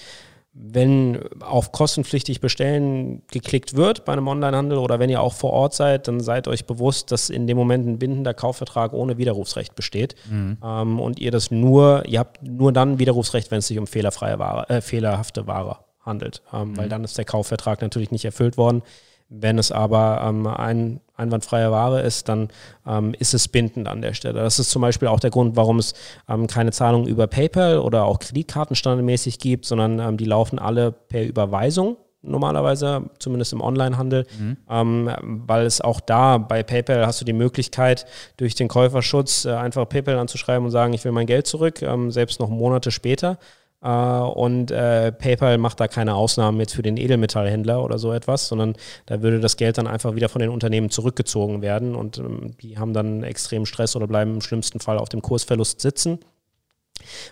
[0.59, 5.75] wenn auf kostenpflichtig bestellen geklickt wird bei einem Onlinehandel oder wenn ihr auch vor Ort
[5.75, 10.15] seid, dann seid euch bewusst, dass in dem Moment ein bindender Kaufvertrag ohne Widerrufsrecht besteht.
[10.29, 10.57] Mhm.
[10.63, 14.39] Ähm, und ihr das nur, ihr habt nur dann Widerrufsrecht, wenn es sich um fehlerfreie
[14.39, 16.41] Ware, äh, fehlerhafte Ware handelt.
[16.51, 16.77] Ähm, mhm.
[16.77, 18.81] Weil dann ist der Kaufvertrag natürlich nicht erfüllt worden.
[19.29, 22.49] Wenn es aber ähm, ein einwandfreie Ware ist, dann
[22.85, 24.39] ähm, ist es bindend an der Stelle.
[24.39, 25.93] Das ist zum Beispiel auch der Grund, warum es
[26.29, 30.91] ähm, keine Zahlungen über PayPal oder auch Kreditkarten standardmäßig gibt, sondern ähm, die laufen alle
[30.91, 34.57] per Überweisung normalerweise, zumindest im Onlinehandel, mhm.
[34.69, 38.05] ähm, weil es auch da bei PayPal hast du die Möglichkeit,
[38.37, 42.11] durch den Käuferschutz äh, einfach PayPal anzuschreiben und sagen, ich will mein Geld zurück, ähm,
[42.11, 43.37] selbst noch Monate später.
[43.81, 48.47] Äh, und äh, PayPal macht da keine Ausnahmen jetzt für den Edelmetallhändler oder so etwas,
[48.47, 52.55] sondern da würde das Geld dann einfach wieder von den Unternehmen zurückgezogen werden und ähm,
[52.61, 56.19] die haben dann extremen Stress oder bleiben im schlimmsten Fall auf dem Kursverlust sitzen.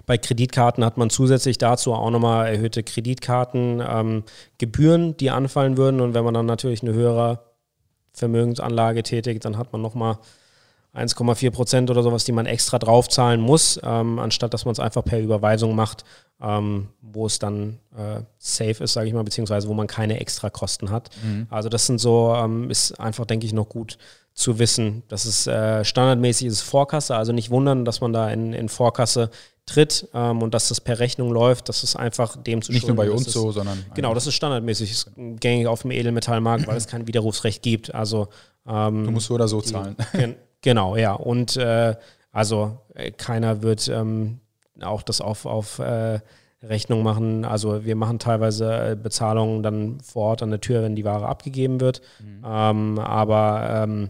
[0.05, 6.01] Bei Kreditkarten hat man zusätzlich dazu auch nochmal erhöhte Kreditkartengebühren, ähm, die anfallen würden.
[6.01, 7.39] Und wenn man dann natürlich eine höhere
[8.13, 10.19] Vermögensanlage tätigt, dann hat man nochmal
[10.95, 15.03] 1,4 Prozent oder sowas, die man extra draufzahlen muss, ähm, anstatt dass man es einfach
[15.03, 16.03] per Überweisung macht,
[16.41, 20.49] ähm, wo es dann äh, safe ist, sage ich mal, beziehungsweise wo man keine extra
[20.49, 21.09] Kosten hat.
[21.23, 21.47] Mhm.
[21.49, 23.97] Also das sind so, ähm, ist einfach, denke ich, noch gut
[24.33, 25.03] zu wissen.
[25.07, 29.29] Das ist äh, standardmäßig ist Vorkasse, also nicht wundern, dass man da in, in Vorkasse
[29.65, 32.95] tritt ähm, und dass das per Rechnung läuft, das ist einfach dem zu Nicht nur
[32.95, 33.83] bei uns so, sondern.
[33.95, 37.95] Genau, das ist standardmäßig, ist gängig auf dem Edelmetallmarkt, weil es kein Widerrufsrecht gibt.
[37.95, 38.27] Also
[38.67, 39.95] ähm, du musst so oder so die, zahlen.
[40.65, 41.13] Genau, ja.
[41.13, 41.95] Und äh,
[42.31, 44.39] also äh, keiner wird ähm,
[44.81, 46.19] auch das auf, auf äh,
[46.63, 47.45] Rechnung machen.
[47.45, 51.27] Also wir machen teilweise äh, Bezahlungen dann vor Ort an der Tür, wenn die Ware
[51.27, 52.01] abgegeben wird.
[52.19, 52.43] Mhm.
[52.43, 54.09] Ähm, aber ähm,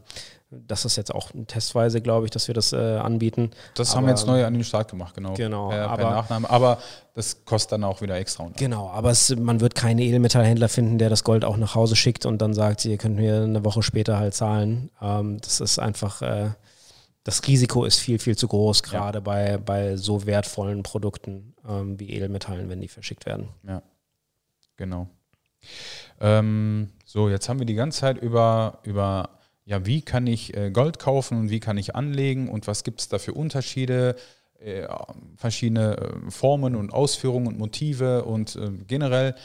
[0.67, 3.51] das ist jetzt auch testweise, glaube ich, dass wir das äh, anbieten.
[3.73, 5.33] Das aber, haben wir jetzt neu an den Start gemacht, genau.
[5.33, 5.69] Genau.
[5.69, 6.49] Per, per Nachname.
[6.49, 6.79] Aber
[7.13, 8.49] das kostet dann auch wieder extra.
[8.57, 12.25] Genau, aber es, man wird keinen Edelmetallhändler finden, der das Gold auch nach Hause schickt
[12.25, 14.89] und dann sagt, ihr könnt mir eine Woche später halt zahlen.
[15.01, 16.49] Ähm, das ist einfach, äh,
[17.23, 19.23] das Risiko ist viel, viel zu groß, gerade ja.
[19.23, 23.49] bei, bei so wertvollen Produkten ähm, wie Edelmetallen, wenn die verschickt werden.
[23.67, 23.81] Ja,
[24.77, 25.07] genau.
[26.19, 29.29] Ähm, so, jetzt haben wir die ganze Zeit über, über
[29.65, 33.01] ja, wie kann ich äh, Gold kaufen und wie kann ich anlegen und was gibt
[33.01, 34.15] es da für Unterschiede,
[34.59, 34.87] äh,
[35.35, 39.35] verschiedene äh, Formen und Ausführungen und Motive und generell,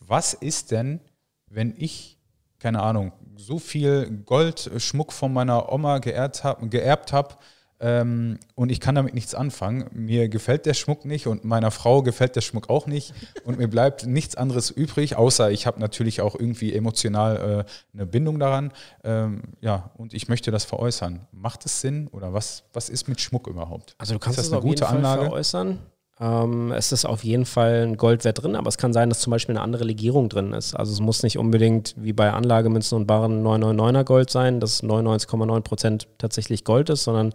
[0.00, 1.00] was ist denn,
[1.46, 2.18] wenn ich,
[2.58, 7.42] keine Ahnung, so viel Goldschmuck von meiner Oma geerbt habe, geerbt hab,
[7.80, 9.86] ähm, und ich kann damit nichts anfangen.
[9.92, 13.14] Mir gefällt der Schmuck nicht und meiner Frau gefällt der Schmuck auch nicht.
[13.44, 18.06] Und mir bleibt nichts anderes übrig, außer ich habe natürlich auch irgendwie emotional äh, eine
[18.06, 18.72] Bindung daran.
[19.04, 21.26] Ähm, ja, und ich möchte das veräußern.
[21.30, 23.94] Macht es Sinn oder was, was ist mit Schmuck überhaupt?
[23.98, 25.22] Also du kannst das eine gute Anlage?
[25.22, 25.78] veräußern.
[26.20, 29.30] Ähm, es ist auf jeden Fall ein Goldwert drin, aber es kann sein, dass zum
[29.30, 30.74] Beispiel eine andere Legierung drin ist.
[30.74, 35.60] Also es muss nicht unbedingt wie bei Anlagemünzen und Barren 999er Gold sein, dass 99,9
[35.60, 37.32] Prozent tatsächlich Gold ist, sondern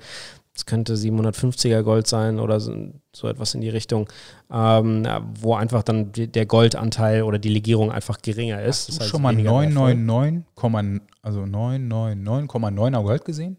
[0.55, 4.07] es könnte 750er Gold sein oder so, etwas in die Richtung,
[4.51, 5.07] ähm,
[5.39, 8.67] wo einfach dann der Goldanteil oder die Legierung einfach geringer ist.
[8.67, 13.57] Hast du das heißt schon mal 999, also 999,9er Gold gesehen?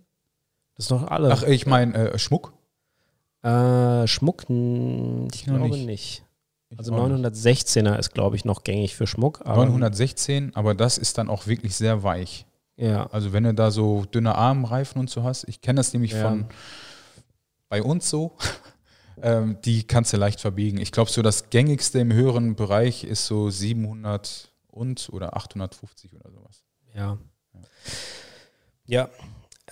[0.76, 1.32] Das ist doch alle.
[1.32, 2.52] Ach, ich meine äh, Schmuck?
[3.44, 5.86] Äh, Schmuck, ich, glaube nicht.
[5.86, 6.24] nicht.
[6.76, 9.42] Also 916er ist, glaube ich, noch gängig für Schmuck.
[9.44, 12.46] Aber 916, aber das ist dann auch wirklich sehr weich.
[12.76, 13.06] Ja.
[13.12, 16.22] Also wenn du da so dünne Armreifen und so hast, ich kenne das nämlich ja.
[16.22, 16.46] von
[17.68, 18.36] bei uns so.
[19.22, 20.78] ähm, die kannst du leicht verbiegen.
[20.78, 26.30] Ich glaube, so das gängigste im höheren Bereich ist so 700 und oder 850 oder
[26.30, 26.64] sowas.
[26.94, 27.18] Ja.
[28.86, 29.08] Ja.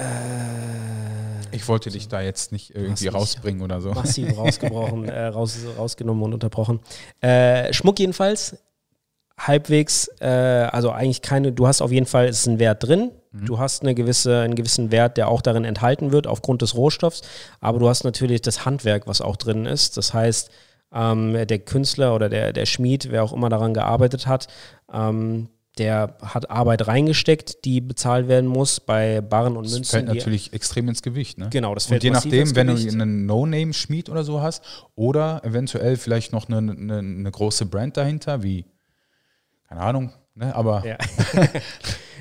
[0.03, 3.93] Äh, ich wollte dich da jetzt nicht irgendwie rausbringen oder so.
[3.93, 6.81] Massiv rausgebrochen, äh, raus, rausgenommen und unterbrochen.
[7.21, 8.57] Äh, Schmuck jedenfalls,
[9.38, 13.12] halbwegs, äh, also eigentlich keine, du hast auf jeden Fall, es ist ein Wert drin,
[13.33, 13.47] mhm.
[13.47, 17.23] du hast eine gewisse, einen gewissen Wert, der auch darin enthalten wird, aufgrund des Rohstoffs,
[17.61, 19.97] aber du hast natürlich das Handwerk, was auch drin ist.
[19.97, 20.51] Das heißt,
[20.95, 24.49] ähm, der Künstler oder der, der Schmied, wer auch immer daran gearbeitet hat,
[24.93, 29.83] ähm, der hat Arbeit reingesteckt, die bezahlt werden muss bei Barren und Münzen.
[29.83, 31.39] Das fällt natürlich extrem ins Gewicht.
[31.39, 31.49] Ne?
[31.51, 34.63] Genau, das fällt Und je nachdem, wenn du einen No-Name-Schmied oder so hast
[34.95, 38.67] oder eventuell vielleicht noch eine, eine, eine große Brand dahinter, wie,
[39.69, 40.55] keine Ahnung, ne?
[40.55, 40.99] aber ja.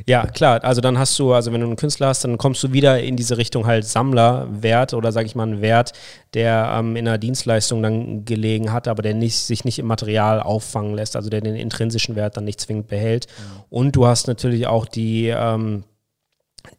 [0.08, 0.64] Ja, klar.
[0.64, 3.16] Also dann hast du, also wenn du einen Künstler hast, dann kommst du wieder in
[3.16, 5.94] diese Richtung halt Sammlerwert oder sage ich mal einen Wert,
[6.34, 10.42] der ähm, in einer Dienstleistung dann gelegen hat, aber der nicht, sich nicht im Material
[10.42, 13.28] auffangen lässt, also der den intrinsischen Wert dann nicht zwingend behält.
[13.28, 13.64] Mhm.
[13.70, 15.84] Und du hast natürlich auch die ähm,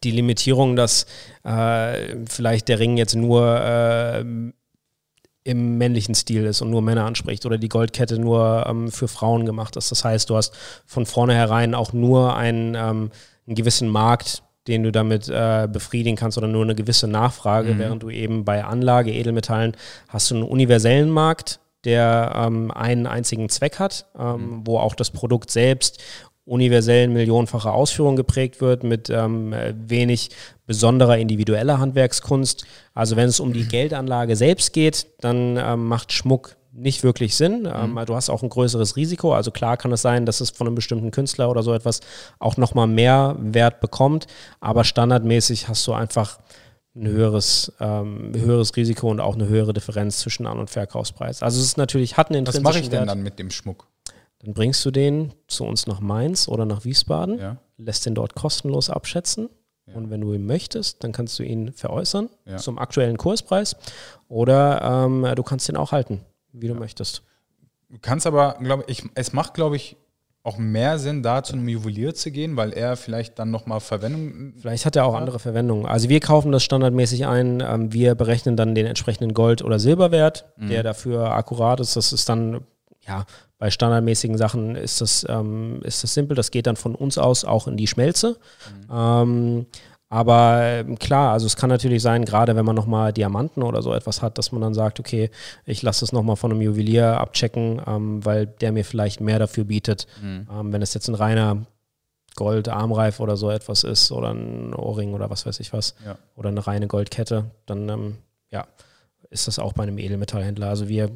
[0.03, 1.05] die Limitierung, dass
[1.43, 4.23] äh, vielleicht der Ring jetzt nur äh,
[5.43, 9.45] im männlichen Stil ist und nur Männer anspricht oder die Goldkette nur ähm, für Frauen
[9.45, 9.91] gemacht ist.
[9.91, 13.11] Das heißt, du hast von vornherein auch nur einen, ähm,
[13.45, 17.79] einen gewissen Markt, den du damit äh, befriedigen kannst oder nur eine gewisse Nachfrage, mhm.
[17.79, 19.75] während du eben bei Anlage, Edelmetallen
[20.07, 24.61] hast du einen universellen Markt, der ähm, einen einzigen Zweck hat, ähm, mhm.
[24.67, 26.01] wo auch das Produkt selbst
[26.45, 30.29] universellen millionenfache Ausführung geprägt wird mit ähm, wenig
[30.65, 32.65] besonderer individueller Handwerkskunst.
[32.93, 37.69] Also wenn es um die Geldanlage selbst geht, dann ähm, macht Schmuck nicht wirklich Sinn.
[37.71, 38.05] Ähm, mhm.
[38.05, 39.33] du hast auch ein größeres Risiko.
[39.33, 42.01] Also klar kann es sein, dass es von einem bestimmten Künstler oder so etwas
[42.39, 44.27] auch nochmal mehr Wert bekommt.
[44.59, 46.39] Aber standardmäßig hast du einfach
[46.95, 51.41] ein höheres, ähm, höheres Risiko und auch eine höhere Differenz zwischen An- und Verkaufspreis.
[51.41, 53.09] Also es ist natürlich, hat einen intrinsischen Was mache ich denn Wert.
[53.09, 53.87] dann mit dem Schmuck?
[54.43, 57.57] Dann bringst du den zu uns nach Mainz oder nach Wiesbaden, ja.
[57.77, 59.49] lässt den dort kostenlos abschätzen.
[59.85, 59.95] Ja.
[59.95, 62.57] Und wenn du ihn möchtest, dann kannst du ihn veräußern ja.
[62.57, 63.75] zum aktuellen Kurspreis
[64.29, 66.21] oder ähm, du kannst ihn auch halten,
[66.53, 67.23] wie du möchtest.
[67.89, 69.97] Du kannst aber, glaube ich, es macht, glaube ich,
[70.43, 74.53] auch mehr Sinn, da zu einem Juwelier zu gehen, weil er vielleicht dann nochmal Verwendung.
[74.59, 75.85] Vielleicht hat er auch andere Verwendungen.
[75.85, 80.45] Also wir kaufen das standardmäßig ein, ähm, wir berechnen dann den entsprechenden Gold- oder Silberwert,
[80.57, 80.69] mhm.
[80.69, 81.95] der dafür akkurat ist.
[81.95, 82.61] Das ist dann
[83.07, 83.25] ja
[83.63, 86.35] bei standardmäßigen Sachen ist das, ähm, ist das simpel.
[86.35, 88.35] Das geht dann von uns aus auch in die Schmelze.
[88.89, 88.93] Mhm.
[88.93, 89.65] Ähm,
[90.09, 93.93] aber ähm, klar, also es kann natürlich sein, gerade wenn man nochmal Diamanten oder so
[93.93, 95.31] etwas hat, dass man dann sagt, okay,
[95.65, 99.63] ich lasse es nochmal von einem Juwelier abchecken, ähm, weil der mir vielleicht mehr dafür
[99.63, 100.07] bietet.
[100.21, 100.45] Mhm.
[100.51, 101.65] Ähm, wenn es jetzt ein reiner
[102.35, 106.17] Gold, Armreif oder so etwas ist oder ein Ohrring oder was weiß ich was ja.
[106.35, 108.17] oder eine reine Goldkette, dann ähm,
[108.51, 108.67] ja,
[109.29, 110.67] ist das auch bei einem Edelmetallhändler.
[110.67, 111.11] Also wir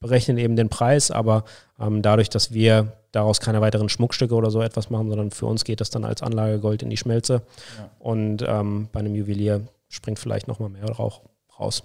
[0.00, 1.44] berechnen eben den Preis, aber
[1.78, 5.64] ähm, dadurch, dass wir daraus keine weiteren Schmuckstücke oder so etwas machen, sondern für uns
[5.64, 7.42] geht das dann als Anlagegold in die Schmelze.
[7.78, 7.90] Ja.
[7.98, 11.22] Und ähm, bei einem Juwelier springt vielleicht nochmal mehr Rauch
[11.58, 11.82] raus.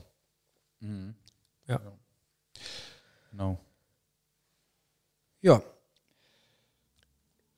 [0.81, 1.15] Mhm.
[1.67, 1.79] Ja.
[3.31, 3.57] Genau.
[5.41, 5.61] Ja.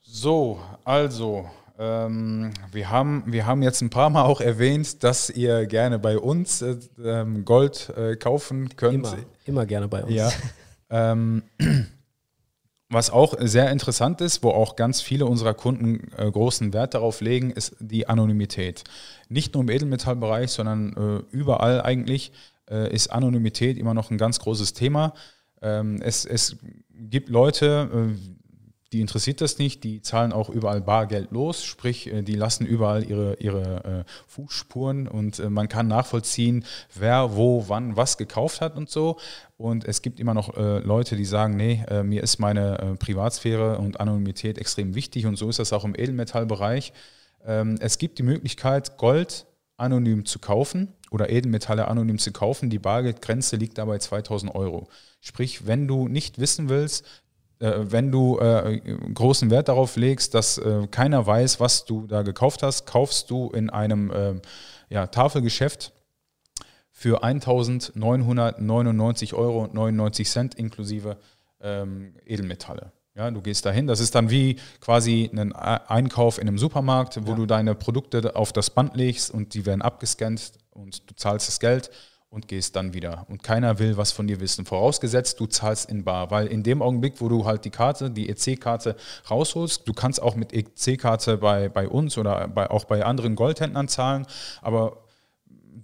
[0.02, 5.66] So, also ähm, wir, haben, wir haben jetzt ein paar Mal auch erwähnt, dass ihr
[5.66, 9.08] gerne bei uns äh, ähm, Gold äh, kaufen könnt.
[9.08, 10.14] Immer, immer, gerne bei uns.
[10.14, 10.32] Ja.
[10.90, 11.44] ähm,
[12.90, 17.22] was auch sehr interessant ist, wo auch ganz viele unserer Kunden äh, großen Wert darauf
[17.22, 18.84] legen, ist die Anonymität.
[19.30, 20.94] Nicht nur im Edelmetallbereich, sondern
[21.32, 22.32] äh, überall eigentlich
[22.70, 25.16] äh, ist Anonymität immer noch ein ganz großes Thema.
[25.64, 26.58] Ähm, es, es
[26.92, 28.43] gibt Leute, äh,
[28.94, 33.04] die interessiert das nicht, die zahlen auch überall Bargeld los, sprich, äh, die lassen überall
[33.04, 38.78] ihre, ihre äh, Fußspuren und äh, man kann nachvollziehen, wer wo, wann, was gekauft hat
[38.78, 39.18] und so.
[39.58, 42.96] Und es gibt immer noch äh, Leute, die sagen, nee, äh, mir ist meine äh,
[42.96, 46.94] Privatsphäre und Anonymität extrem wichtig und so ist das auch im Edelmetallbereich.
[47.46, 52.70] Ähm, es gibt die Möglichkeit, Gold anonym zu kaufen oder Edelmetalle anonym zu kaufen.
[52.70, 54.88] Die Bargeldgrenze liegt dabei 2000 Euro.
[55.20, 57.06] Sprich, wenn du nicht wissen willst,
[57.64, 58.80] wenn du äh,
[59.14, 63.50] großen Wert darauf legst, dass äh, keiner weiß, was du da gekauft hast, kaufst du
[63.52, 64.34] in einem äh,
[64.90, 65.94] ja, Tafelgeschäft
[66.92, 71.18] für 1.999 Euro und 99 Cent inklusive
[71.62, 72.92] ähm, Edelmetalle.
[73.16, 77.32] Ja, du gehst dahin, das ist dann wie quasi ein Einkauf in einem Supermarkt, wo
[77.32, 77.36] ja.
[77.36, 81.60] du deine Produkte auf das Band legst und die werden abgescannt und du zahlst das
[81.60, 81.92] Geld
[82.34, 83.26] und gehst dann wieder.
[83.30, 84.66] Und keiner will was von dir wissen.
[84.66, 86.32] Vorausgesetzt, du zahlst in Bar.
[86.32, 88.96] Weil in dem Augenblick, wo du halt die Karte, die EC-Karte
[89.30, 93.88] rausholst, du kannst auch mit EC-Karte bei, bei uns oder bei, auch bei anderen Goldhändlern
[93.88, 94.26] zahlen,
[94.62, 95.04] aber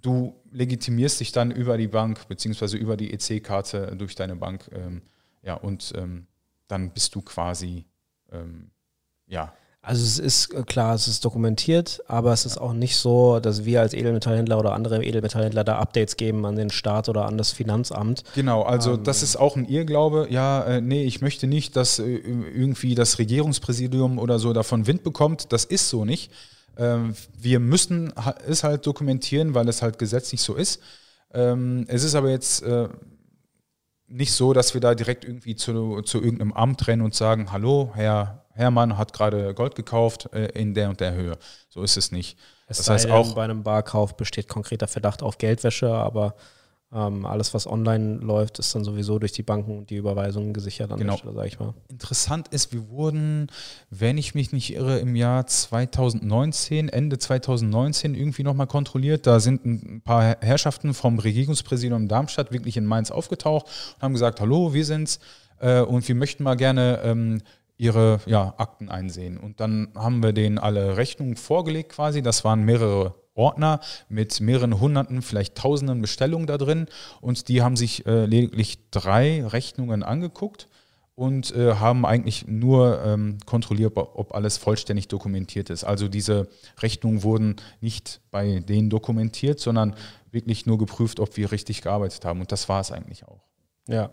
[0.02, 4.68] du legitimierst dich dann über die Bank beziehungsweise über die EC-Karte durch deine Bank.
[4.72, 5.02] Ähm,
[5.42, 6.26] ja, und ähm,
[6.66, 7.86] dann bist du quasi,
[8.32, 8.70] ähm,
[9.26, 9.54] ja.
[9.82, 13.64] Also es ist äh, klar, es ist dokumentiert, aber es ist auch nicht so, dass
[13.64, 17.50] wir als Edelmetallhändler oder andere Edelmetallhändler da Updates geben an den Staat oder an das
[17.52, 18.22] Finanzamt.
[18.34, 20.26] Genau, also ähm, das ist auch ein Irrglaube.
[20.28, 25.02] Ja, äh, nee, ich möchte nicht, dass äh, irgendwie das Regierungspräsidium oder so davon Wind
[25.02, 25.50] bekommt.
[25.50, 26.30] Das ist so nicht.
[26.76, 28.12] Ähm, wir müssen
[28.46, 30.80] es halt dokumentieren, weil es halt gesetzlich so ist.
[31.32, 32.88] Ähm, es ist aber jetzt äh,
[34.08, 37.92] nicht so, dass wir da direkt irgendwie zu, zu irgendeinem Amt rennen und sagen, hallo,
[37.94, 41.36] Herr Hermann hat gerade Gold gekauft äh, in der und der Höhe.
[41.68, 42.38] So ist es nicht.
[42.68, 46.36] Es das heißt auch bei einem Barkauf besteht konkreter Verdacht auf Geldwäsche, aber
[46.92, 50.90] ähm, alles, was online läuft, ist dann sowieso durch die Banken und die Überweisungen gesichert
[50.90, 51.12] an genau.
[51.12, 51.74] der Stelle, sage ich mal.
[51.88, 53.46] Interessant ist, wir wurden,
[53.90, 59.28] wenn ich mich nicht irre, im Jahr 2019, Ende 2019 irgendwie nochmal kontrolliert.
[59.28, 64.40] Da sind ein paar Herrschaften vom Regierungspräsidium Darmstadt wirklich in Mainz aufgetaucht und haben gesagt,
[64.40, 65.20] hallo, wir sind's
[65.60, 67.40] äh, und wir möchten mal gerne ähm,
[67.80, 69.38] ihre ja, Akten einsehen.
[69.38, 72.20] Und dann haben wir denen alle Rechnungen vorgelegt quasi.
[72.20, 76.86] Das waren mehrere Ordner mit mehreren hunderten, vielleicht tausenden Bestellungen da drin
[77.22, 80.68] und die haben sich äh, lediglich drei Rechnungen angeguckt
[81.14, 85.84] und äh, haben eigentlich nur ähm, kontrolliert, ob alles vollständig dokumentiert ist.
[85.84, 86.48] Also diese
[86.82, 89.94] Rechnungen wurden nicht bei denen dokumentiert, sondern
[90.30, 92.40] wirklich nur geprüft, ob wir richtig gearbeitet haben.
[92.40, 93.40] Und das war es eigentlich auch.
[93.88, 94.10] Ja.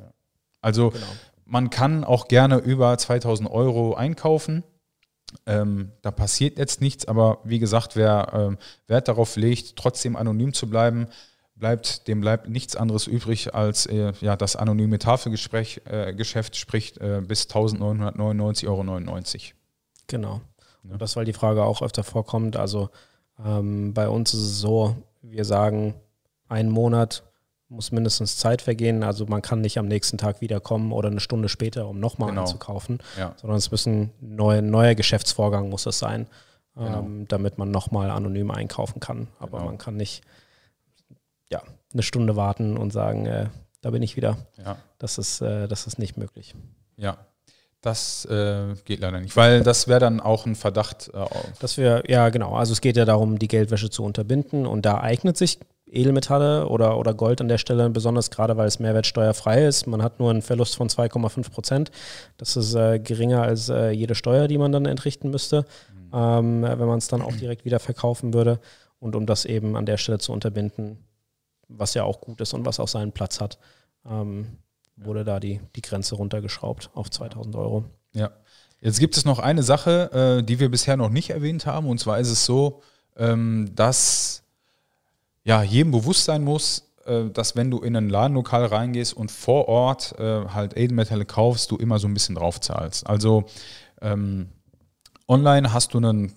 [0.61, 1.05] Also genau.
[1.47, 4.63] Man kann auch gerne über 2000 Euro einkaufen
[5.45, 8.57] ähm, da passiert jetzt nichts, aber wie gesagt, wer ähm,
[8.87, 11.07] Wert darauf legt, trotzdem anonym zu bleiben,
[11.55, 17.21] bleibt, dem bleibt nichts anderes übrig als äh, ja, das anonyme Tafelgeschäft, äh, sprich äh,
[17.21, 18.83] bis 1999,99 Euro.
[20.07, 20.41] Genau.
[20.83, 20.93] Ja.
[20.93, 22.55] Und das, weil die Frage auch öfter vorkommt.
[22.55, 22.89] Also
[23.43, 25.95] ähm, bei uns ist es so, wir sagen,
[26.47, 27.23] einen Monat
[27.69, 29.03] muss mindestens Zeit vergehen.
[29.03, 32.41] Also man kann nicht am nächsten Tag wiederkommen oder eine Stunde später, um nochmal genau.
[32.41, 33.33] einzukaufen, ja.
[33.37, 36.27] sondern es muss ein neu, neuer Geschäftsvorgang muss es sein,
[36.75, 36.99] genau.
[36.99, 39.27] ähm, damit man nochmal anonym einkaufen kann.
[39.39, 39.71] Aber genau.
[39.71, 40.23] man kann nicht
[41.49, 41.61] ja,
[41.93, 43.49] eine Stunde warten und sagen, äh,
[43.81, 44.37] da bin ich wieder.
[44.57, 44.77] Ja.
[44.97, 46.55] Das, ist, äh, das ist nicht möglich.
[46.95, 47.17] Ja,
[47.81, 51.11] das äh, geht leider nicht, weil das wäre dann auch ein Verdacht.
[51.13, 51.25] Äh,
[51.59, 54.99] das wäre, ja genau, also es geht ja darum, die Geldwäsche zu unterbinden und da
[54.99, 55.59] eignet sich
[55.89, 59.87] Edelmetalle oder, oder Gold an der Stelle, besonders gerade weil es mehrwertsteuerfrei ist.
[59.87, 61.91] Man hat nur einen Verlust von 2,5 Prozent.
[62.37, 66.11] Das ist äh, geringer als äh, jede Steuer, die man dann entrichten müsste, mhm.
[66.13, 68.59] ähm, wenn man es dann auch direkt wieder verkaufen würde.
[68.99, 70.97] Und um das eben an der Stelle zu unterbinden,
[71.69, 73.57] was ja auch gut ist und was auch seinen Platz hat,
[74.09, 74.57] ähm,
[74.97, 77.85] wurde da die, die Grenze runtergeschraubt auf 2000 Euro.
[78.13, 78.31] Ja.
[78.81, 81.87] Jetzt gibt es noch eine Sache, äh, die wir bisher noch nicht erwähnt haben.
[81.87, 82.81] Und zwar ist es so,
[83.15, 84.43] ähm, dass
[85.43, 89.67] ja, jedem bewusst sein muss, äh, dass wenn du in ein Ladenlokal reingehst und vor
[89.67, 93.07] Ort äh, halt Edelmetalle kaufst, du immer so ein bisschen drauf zahlst.
[93.07, 93.45] Also
[94.01, 94.49] ähm,
[95.27, 96.33] online hast du einen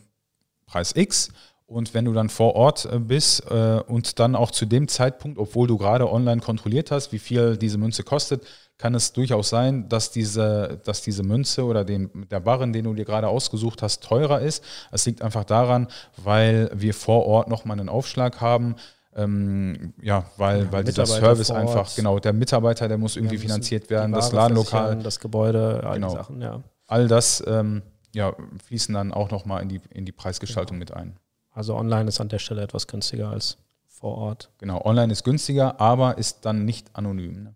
[0.67, 1.31] Preis X
[1.71, 5.39] und wenn du dann vor Ort äh, bist äh, und dann auch zu dem Zeitpunkt,
[5.39, 8.45] obwohl du gerade online kontrolliert hast, wie viel diese Münze kostet,
[8.77, 12.95] kann es durchaus sein, dass diese, dass diese Münze oder den, der Barren, den du
[12.95, 14.65] dir gerade ausgesucht hast, teurer ist.
[14.91, 18.75] Es liegt einfach daran, weil wir vor Ort nochmal einen Aufschlag haben
[19.15, 23.41] ähm, ja, weil, ja, weil dieser Service einfach, genau, der Mitarbeiter, der muss irgendwie ja,
[23.41, 25.03] finanziert werden, das Ladenlokal.
[25.03, 26.09] Das Gebäude, all genau.
[26.11, 26.63] die Sachen, ja.
[26.87, 27.83] All das ähm,
[28.15, 28.35] ja,
[28.67, 30.93] fließen dann auch nochmal in die, in die Preisgestaltung genau.
[30.93, 31.17] mit ein.
[31.53, 33.59] Also online ist an der Stelle etwas günstiger als
[33.89, 34.51] vor Ort.
[34.59, 37.43] Genau, online ist günstiger, aber ist dann nicht anonym.
[37.43, 37.55] Ne?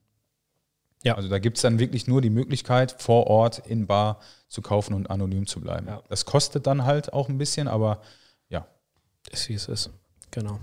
[1.03, 1.15] Ja.
[1.17, 4.95] Also da gibt es dann wirklich nur die Möglichkeit, vor Ort in Bar zu kaufen
[4.95, 5.87] und anonym zu bleiben.
[5.87, 6.03] Ja.
[6.09, 8.01] Das kostet dann halt auch ein bisschen, aber
[8.49, 8.67] ja.
[9.31, 9.91] Ist wie es ist.
[10.31, 10.59] Genau.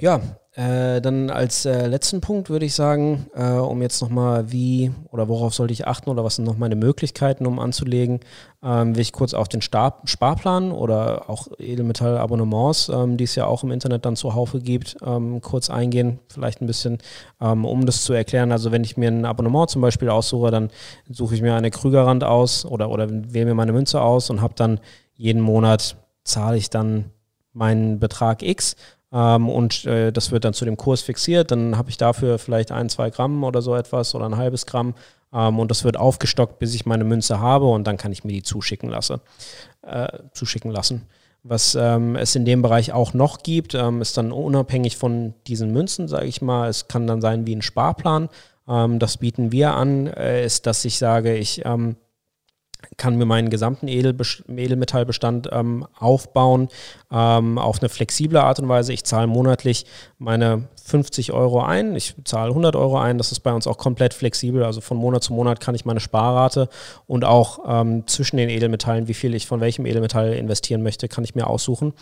[0.00, 0.20] Ja,
[0.52, 5.28] äh, dann als äh, letzten Punkt würde ich sagen, äh, um jetzt nochmal wie oder
[5.28, 8.20] worauf sollte ich achten oder was sind noch meine Möglichkeiten, um anzulegen,
[8.62, 13.46] ähm, will ich kurz auf den Star Sparplan oder auch Edelmetall-Abonnements, ähm, die es ja
[13.46, 16.20] auch im Internet dann zuhaufe gibt, ähm, kurz eingehen.
[16.28, 16.98] Vielleicht ein bisschen,
[17.40, 18.52] ähm, um das zu erklären.
[18.52, 20.70] Also wenn ich mir ein Abonnement zum Beispiel aussuche, dann
[21.10, 24.54] suche ich mir eine Krügerrand aus oder, oder wähle mir meine Münze aus und habe
[24.56, 24.78] dann
[25.14, 27.06] jeden Monat zahle ich dann
[27.52, 28.76] meinen Betrag X
[29.12, 31.50] ähm, und äh, das wird dann zu dem Kurs fixiert.
[31.50, 34.94] Dann habe ich dafür vielleicht ein, zwei Gramm oder so etwas oder ein halbes Gramm
[35.32, 38.32] ähm, und das wird aufgestockt, bis ich meine Münze habe und dann kann ich mir
[38.32, 39.20] die zuschicken, lasse,
[39.82, 41.06] äh, zuschicken lassen.
[41.44, 45.72] Was ähm, es in dem Bereich auch noch gibt, ähm, ist dann unabhängig von diesen
[45.72, 46.68] Münzen, sage ich mal.
[46.68, 48.28] Es kann dann sein wie ein Sparplan.
[48.68, 51.96] Ähm, das bieten wir an, äh, ist, dass ich sage, ich ähm,
[52.96, 56.68] kann mir meinen gesamten Edelmetallbestand ähm, aufbauen
[57.10, 58.92] ähm, auf eine flexible Art und Weise.
[58.92, 59.86] Ich zahle monatlich
[60.18, 63.18] meine 50 Euro ein, ich zahle 100 Euro ein.
[63.18, 64.64] Das ist bei uns auch komplett flexibel.
[64.64, 66.68] Also von Monat zu Monat kann ich meine Sparrate
[67.06, 71.24] und auch ähm, zwischen den Edelmetallen, wie viel ich von welchem Edelmetall investieren möchte, kann
[71.24, 71.92] ich mir aussuchen.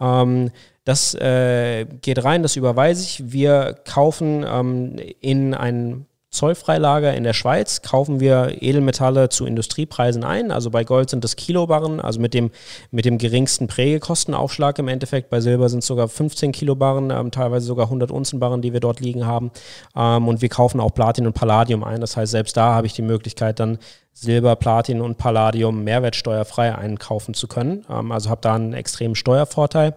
[0.00, 0.50] Ähm,
[0.84, 3.32] das äh, geht rein, das überweise ich.
[3.32, 10.50] Wir kaufen ähm, in ein Zollfreilager in der Schweiz kaufen wir Edelmetalle zu Industriepreisen ein.
[10.50, 12.50] Also bei Gold sind das Kilobarren, also mit dem,
[12.90, 15.28] mit dem geringsten Prägekostenaufschlag im Endeffekt.
[15.28, 19.00] Bei Silber sind es sogar 15 Kilobarren, ähm, teilweise sogar 100 Unzenbarren, die wir dort
[19.00, 19.50] liegen haben.
[19.94, 22.00] Ähm, und wir kaufen auch Platin und Palladium ein.
[22.00, 23.78] Das heißt, selbst da habe ich die Möglichkeit, dann
[24.14, 27.84] Silber, Platin und Palladium mehrwertsteuerfrei einkaufen zu können.
[27.90, 29.94] Ähm, also habe da einen extremen Steuervorteil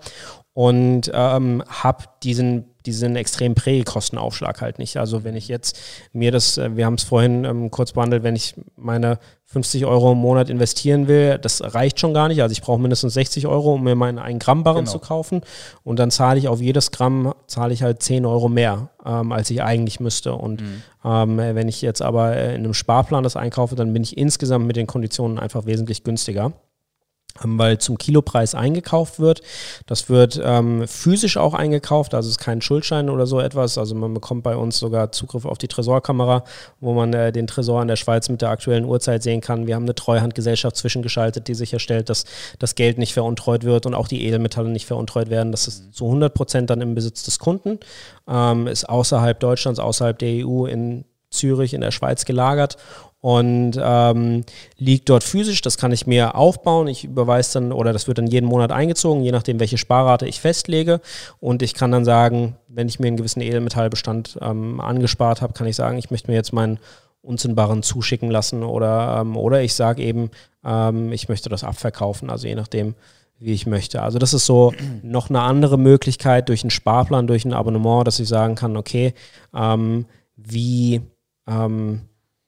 [0.54, 4.98] und ähm, habe diesen diesen extremen Prägekostenaufschlag halt nicht.
[4.98, 5.80] Also wenn ich jetzt
[6.14, 10.12] mir das, äh, wir haben es vorhin ähm, kurz behandelt, wenn ich meine 50 Euro
[10.14, 12.42] im Monat investieren will, das reicht schon gar nicht.
[12.42, 14.92] Also ich brauche mindestens 60 Euro, um mir meinen 1 Gramm Barren genau.
[14.92, 15.42] zu kaufen.
[15.84, 19.50] Und dann zahle ich auf jedes Gramm, zahle ich halt 10 Euro mehr, ähm, als
[19.50, 20.34] ich eigentlich müsste.
[20.34, 20.82] Und mhm.
[21.04, 24.66] ähm, wenn ich jetzt aber äh, in einem Sparplan das einkaufe, dann bin ich insgesamt
[24.66, 26.52] mit den Konditionen einfach wesentlich günstiger.
[27.44, 29.42] Ähm, weil zum Kilopreis eingekauft wird.
[29.88, 33.78] Das wird ähm, physisch auch eingekauft, also es ist kein Schuldschein oder so etwas.
[33.78, 36.46] Also man bekommt bei uns sogar Zugriff auf die Tresorkamera,
[36.80, 39.68] wo man äh, den Tresor in der Schweiz mit der aktuellen Uhrzeit sehen kann.
[39.68, 42.24] Wir haben eine Treuhandgesellschaft zwischengeschaltet, die sicherstellt, dass
[42.60, 45.52] das Geld nicht veruntreut wird und auch die Edelmetalle nicht veruntreut werden.
[45.52, 47.80] Das ist zu 100 Prozent dann im Besitz des Kunden,
[48.30, 52.78] ähm, ist außerhalb Deutschlands, außerhalb der EU in Zürich in der Schweiz gelagert
[53.26, 54.44] und ähm,
[54.78, 55.64] liegt dort physisch.
[55.64, 56.88] Das kann ich mir aufbauen.
[56.88, 60.40] Ich überweise dann oder das wird dann jeden Monat eingezogen, je nachdem, welche Sparrate ich
[60.40, 61.02] festlege.
[61.40, 65.66] Und ich kann dann sagen, wenn ich mir einen gewissen Edelmetallbestand ähm, angespart habe, kann
[65.66, 66.78] ich sagen, ich möchte mir jetzt meinen
[67.24, 70.30] Unzinnbaren zuschicken lassen oder, ähm, oder ich sage eben,
[70.64, 72.30] ähm, ich möchte das abverkaufen.
[72.30, 72.94] Also je nachdem,
[73.40, 74.04] wie ich möchte.
[74.04, 74.72] Also das ist so
[75.02, 79.16] noch eine andere Möglichkeit durch einen Sparplan, durch ein Abonnement, dass ich sagen kann, okay,
[79.52, 80.06] ähm,
[80.36, 81.02] wie
[81.48, 82.02] ähm,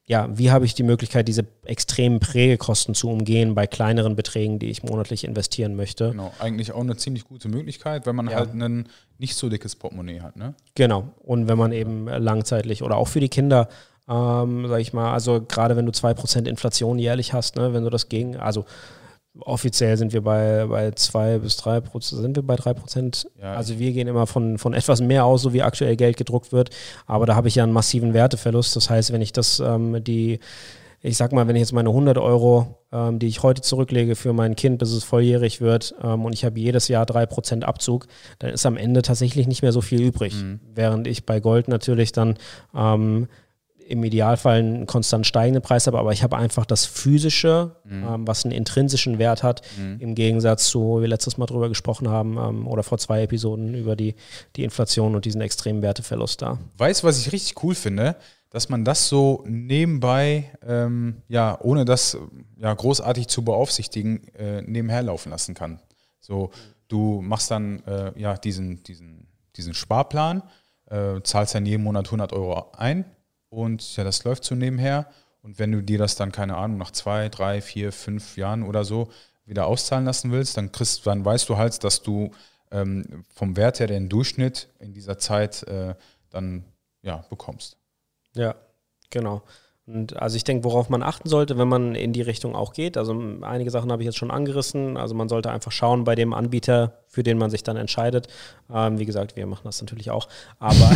[0.09, 4.69] ja, wie habe ich die Möglichkeit, diese extremen Prägekosten zu umgehen bei kleineren Beträgen, die
[4.69, 6.11] ich monatlich investieren möchte?
[6.11, 8.37] Genau, eigentlich auch eine ziemlich gute Möglichkeit, wenn man ja.
[8.37, 8.87] halt ein
[9.19, 10.53] nicht so dickes Portemonnaie hat, ne?
[10.75, 11.09] Genau.
[11.19, 13.67] Und wenn man eben langzeitlich oder auch für die Kinder,
[14.07, 17.89] ähm, sag ich mal, also gerade wenn du 2% Inflation jährlich hast, ne, wenn du
[17.89, 18.63] das gegen, also
[19.41, 23.29] Offiziell sind wir bei, bei zwei bis drei Prozent, sind wir bei drei Prozent.
[23.41, 23.55] Ja.
[23.55, 26.69] Also wir gehen immer von, von etwas mehr aus, so wie aktuell Geld gedruckt wird.
[27.05, 28.75] Aber da habe ich ja einen massiven Werteverlust.
[28.75, 30.39] Das heißt, wenn ich das, ähm, die,
[31.01, 34.33] ich sag mal, wenn ich jetzt meine 100 Euro, ähm, die ich heute zurücklege für
[34.33, 38.07] mein Kind, bis es volljährig wird, ähm, und ich habe jedes Jahr drei Prozent Abzug,
[38.39, 40.33] dann ist am Ende tatsächlich nicht mehr so viel übrig.
[40.35, 40.59] Mhm.
[40.73, 42.37] Während ich bei Gold natürlich dann
[42.75, 43.27] ähm,
[43.87, 48.03] im Idealfall einen konstant steigenden Preis habe, aber ich habe einfach das Physische, mhm.
[48.03, 49.97] ähm, was einen intrinsischen Wert hat, mhm.
[49.99, 53.73] im Gegensatz zu, wo wir letztes Mal drüber gesprochen haben, ähm, oder vor zwei Episoden
[53.73, 54.15] über die,
[54.55, 56.59] die Inflation und diesen extremen Werteverlust da.
[56.77, 58.15] Weißt du, was ich richtig cool finde?
[58.49, 62.17] Dass man das so nebenbei, ähm, ja, ohne das
[62.57, 65.81] ja, großartig zu beaufsichtigen, äh, nebenher laufen lassen kann.
[66.19, 66.51] So,
[66.87, 70.43] du machst dann äh, ja diesen, diesen, diesen Sparplan,
[70.89, 73.05] äh, zahlst dann jeden Monat 100 Euro ein,
[73.49, 75.07] und ja, das läuft so nebenher.
[75.41, 78.83] Und wenn du dir das dann, keine Ahnung, nach zwei, drei, vier, fünf Jahren oder
[78.83, 79.09] so
[79.45, 82.31] wieder auszahlen lassen willst, dann, kriegst, dann weißt du halt, dass du
[82.71, 85.95] ähm, vom Wert her den Durchschnitt in dieser Zeit äh,
[86.29, 86.65] dann
[87.01, 87.77] ja, bekommst.
[88.33, 88.55] Ja,
[89.09, 89.43] genau.
[89.87, 92.97] Und also ich denke, worauf man achten sollte, wenn man in die Richtung auch geht.
[92.97, 94.97] Also einige Sachen habe ich jetzt schon angerissen.
[94.97, 98.27] Also man sollte einfach schauen bei dem Anbieter, für den man sich dann entscheidet.
[98.69, 100.27] Ähm, wie gesagt, wir machen das natürlich auch.
[100.59, 100.91] Aber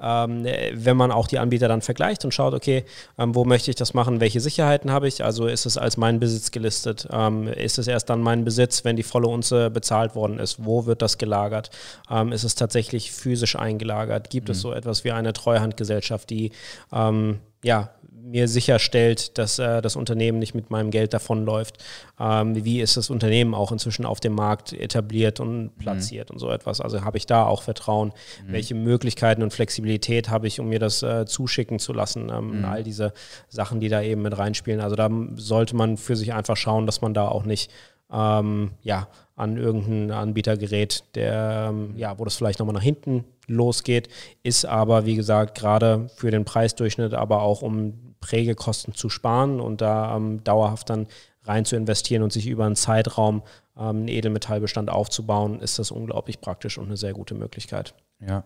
[0.00, 2.84] ähm, wenn man auch die Anbieter dann vergleicht und schaut, okay,
[3.18, 5.24] ähm, wo möchte ich das machen, welche Sicherheiten habe ich?
[5.24, 7.08] Also ist es als mein Besitz gelistet?
[7.10, 10.64] Ähm, ist es erst dann mein Besitz, wenn die volle Unze bezahlt worden ist?
[10.64, 11.70] Wo wird das gelagert?
[12.08, 14.30] Ähm, ist es tatsächlich physisch eingelagert?
[14.30, 14.52] Gibt mhm.
[14.52, 16.52] es so etwas wie eine Treuhandgesellschaft, die
[16.92, 17.90] ähm, ja,
[18.30, 21.82] mir sicherstellt, dass äh, das Unternehmen nicht mit meinem Geld davonläuft.
[22.18, 25.70] Ähm, wie ist das Unternehmen auch inzwischen auf dem Markt etabliert und mhm.
[25.78, 26.34] platziert mhm.
[26.34, 26.80] und so etwas.
[26.80, 28.12] Also habe ich da auch Vertrauen,
[28.46, 28.52] mhm.
[28.52, 32.30] welche Möglichkeiten und Flexibilität habe ich, um mir das äh, zuschicken zu lassen.
[32.30, 32.64] Ähm, mhm.
[32.64, 33.12] All diese
[33.48, 34.80] Sachen, die da eben mit reinspielen.
[34.80, 37.70] Also da sollte man für sich einfach schauen, dass man da auch nicht
[38.12, 43.24] ähm, ja, an irgendeinen Anbieter gerät, der, ähm, ja, wo das vielleicht nochmal nach hinten
[43.46, 44.08] losgeht,
[44.42, 49.80] ist aber, wie gesagt, gerade für den Preisdurchschnitt, aber auch um Prägekosten zu sparen und
[49.80, 51.06] da ähm, dauerhaft dann
[51.44, 53.42] rein zu investieren und sich über einen Zeitraum
[53.76, 57.94] ähm, einen Edelmetallbestand aufzubauen, ist das unglaublich praktisch und eine sehr gute Möglichkeit.
[58.20, 58.44] Ja.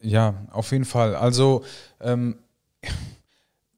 [0.00, 1.16] Ja, auf jeden Fall.
[1.16, 1.64] Also
[2.00, 2.38] ähm,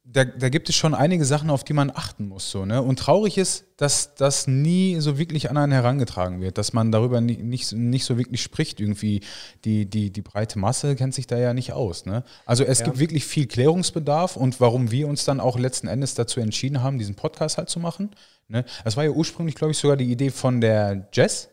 [0.08, 2.50] da, da, gibt es schon einige Sachen, auf die man achten muss.
[2.50, 2.80] So, ne?
[2.80, 7.20] Und traurig ist, dass das nie so wirklich an einen herangetragen wird, dass man darüber
[7.20, 8.80] nie, nicht, nicht so wirklich spricht.
[8.80, 9.20] Irgendwie
[9.64, 12.06] die, die, die breite Masse kennt sich da ja nicht aus.
[12.06, 12.22] Ne?
[12.46, 12.84] Also es ja.
[12.86, 16.98] gibt wirklich viel Klärungsbedarf und warum wir uns dann auch letzten Endes dazu entschieden haben,
[16.98, 18.10] diesen Podcast halt zu machen.
[18.48, 18.64] Ne?
[18.84, 21.48] Das war ja ursprünglich, glaube ich, sogar die Idee von der Jess.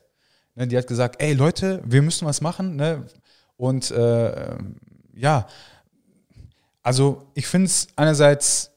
[0.56, 0.68] Ne?
[0.68, 2.76] Die hat gesagt, ey Leute, wir müssen was machen.
[2.76, 3.08] Ne?
[3.58, 4.58] Und äh,
[5.16, 5.48] ja,
[6.84, 8.72] also ich finde es einerseits,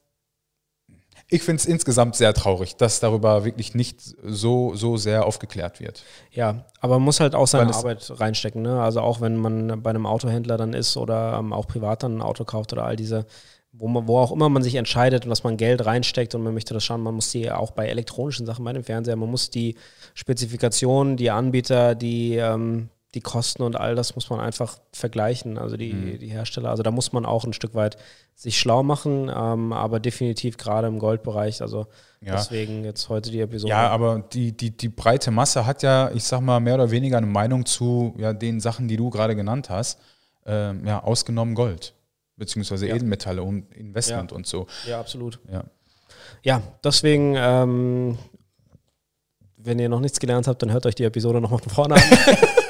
[1.29, 6.05] ich finde es insgesamt sehr traurig, dass darüber wirklich nicht so, so sehr aufgeklärt wird.
[6.31, 8.63] Ja, aber man muss halt auch seine Arbeit reinstecken.
[8.63, 8.81] Ne?
[8.81, 12.23] Also auch wenn man bei einem Autohändler dann ist oder ähm, auch privat dann ein
[12.23, 13.27] Auto kauft oder all diese,
[13.73, 16.55] wo, man, wo auch immer man sich entscheidet und dass man Geld reinsteckt und man
[16.55, 19.51] möchte das schauen, man muss die auch bei elektronischen Sachen, bei dem Fernseher, man muss
[19.51, 19.75] die
[20.15, 25.77] Spezifikationen, die Anbieter, die ähm, die Kosten und all das muss man einfach vergleichen, also
[25.77, 26.19] die, mhm.
[26.19, 26.69] die Hersteller.
[26.69, 27.97] Also da muss man auch ein Stück weit
[28.35, 31.63] sich schlau machen, ähm, aber definitiv gerade im Goldbereich.
[31.63, 31.87] Also
[32.21, 32.35] ja.
[32.35, 33.71] deswegen jetzt heute die Episode.
[33.71, 37.17] Ja, aber die, die, die breite Masse hat ja, ich sag mal, mehr oder weniger
[37.17, 39.99] eine Meinung zu ja, den Sachen, die du gerade genannt hast.
[40.45, 41.95] Ähm, ja, ausgenommen Gold,
[42.37, 42.95] beziehungsweise ja.
[42.95, 44.37] Edelmetalle und Investment ja.
[44.37, 44.67] und so.
[44.87, 45.41] Ja, absolut.
[45.51, 45.65] Ja,
[46.43, 48.19] ja deswegen ähm,
[49.57, 52.03] wenn ihr noch nichts gelernt habt, dann hört euch die Episode nochmal von vorne an.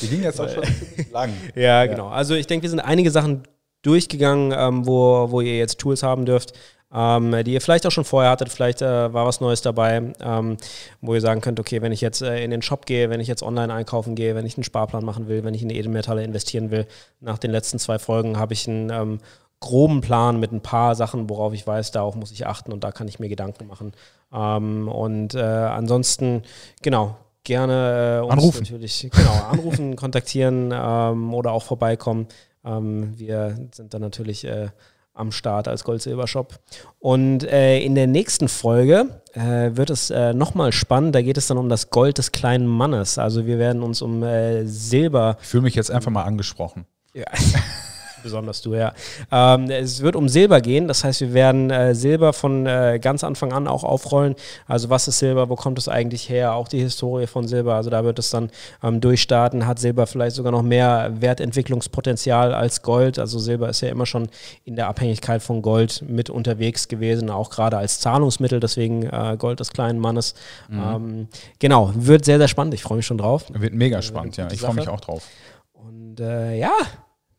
[0.00, 0.64] Die ging jetzt auch schon
[1.12, 1.32] lang.
[1.54, 2.08] Ja, genau.
[2.08, 3.42] Also ich denke, wir sind einige Sachen
[3.82, 6.52] durchgegangen, ähm, wo, wo ihr jetzt Tools haben dürft,
[6.94, 8.48] ähm, die ihr vielleicht auch schon vorher hattet.
[8.50, 10.56] Vielleicht äh, war was Neues dabei, ähm,
[11.00, 13.28] wo ihr sagen könnt, okay, wenn ich jetzt äh, in den Shop gehe, wenn ich
[13.28, 16.70] jetzt online einkaufen gehe, wenn ich einen Sparplan machen will, wenn ich in Edelmetalle investieren
[16.70, 16.86] will,
[17.20, 19.18] nach den letzten zwei Folgen habe ich einen ähm,
[19.60, 22.92] groben Plan mit ein paar Sachen, worauf ich weiß, darauf muss ich achten und da
[22.92, 23.92] kann ich mir Gedanken machen.
[24.32, 26.42] Ähm, und äh, ansonsten,
[26.82, 28.62] genau, gerne äh, uns anrufen.
[28.62, 32.26] natürlich genau, anrufen, kontaktieren ähm, oder auch vorbeikommen.
[32.64, 34.68] Ähm, wir sind dann natürlich äh,
[35.14, 36.58] am Start als Gold-Silber-Shop.
[36.98, 41.14] Und äh, in der nächsten Folge äh, wird es äh, nochmal spannend.
[41.14, 43.18] Da geht es dann um das Gold des kleinen Mannes.
[43.18, 45.36] Also wir werden uns um äh, Silber.
[45.40, 46.86] Ich fühle mich jetzt einfach mal angesprochen.
[47.14, 47.26] Ja.
[48.22, 48.92] besonders du, ja.
[49.30, 53.24] Ähm, es wird um Silber gehen, das heißt, wir werden äh, Silber von äh, ganz
[53.24, 54.34] Anfang an auch aufrollen.
[54.66, 57.74] Also was ist Silber, wo kommt es eigentlich her, auch die Historie von Silber.
[57.74, 58.50] Also da wird es dann
[58.82, 59.66] ähm, durchstarten.
[59.66, 63.18] Hat Silber vielleicht sogar noch mehr Wertentwicklungspotenzial als Gold?
[63.18, 64.28] Also Silber ist ja immer schon
[64.64, 69.60] in der Abhängigkeit von Gold mit unterwegs gewesen, auch gerade als Zahlungsmittel, deswegen äh, Gold
[69.60, 70.34] des kleinen Mannes.
[70.68, 70.82] Mhm.
[70.82, 72.74] Ähm, genau, wird sehr, sehr spannend.
[72.74, 73.44] Ich freue mich schon drauf.
[73.52, 74.48] Wird mega spannend, ja.
[74.50, 75.26] Ich freue mich auch drauf.
[75.72, 76.72] Und äh, ja.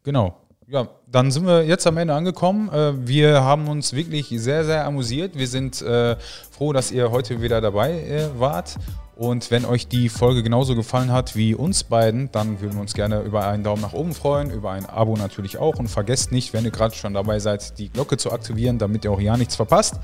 [0.03, 0.42] Genau
[0.73, 2.67] ja, dann sind wir jetzt am Ende angekommen.
[2.69, 5.37] Äh, wir haben uns wirklich sehr, sehr amüsiert.
[5.37, 6.15] Wir sind äh,
[6.49, 8.77] froh, dass ihr heute wieder dabei äh, wart.
[9.15, 12.95] Und wenn euch die Folge genauso gefallen hat wie uns beiden, dann würden wir uns
[12.95, 15.77] gerne über einen Daumen nach oben freuen, über ein Abo natürlich auch.
[15.77, 19.11] Und vergesst nicht, wenn ihr gerade schon dabei seid, die Glocke zu aktivieren, damit ihr
[19.11, 19.99] auch ja nichts verpasst.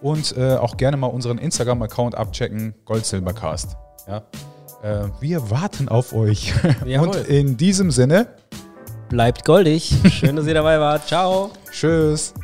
[0.00, 3.76] Und auch gerne mal unseren Instagram-Account abchecken, Goldsilbercast.
[4.06, 4.22] Ja?
[5.18, 6.52] Wir warten auf euch.
[6.86, 7.08] Jawohl.
[7.08, 8.28] Und in diesem Sinne.
[9.14, 9.94] Bleibt goldig.
[10.10, 11.06] Schön, dass ihr dabei wart.
[11.06, 11.52] Ciao.
[11.70, 12.34] Tschüss.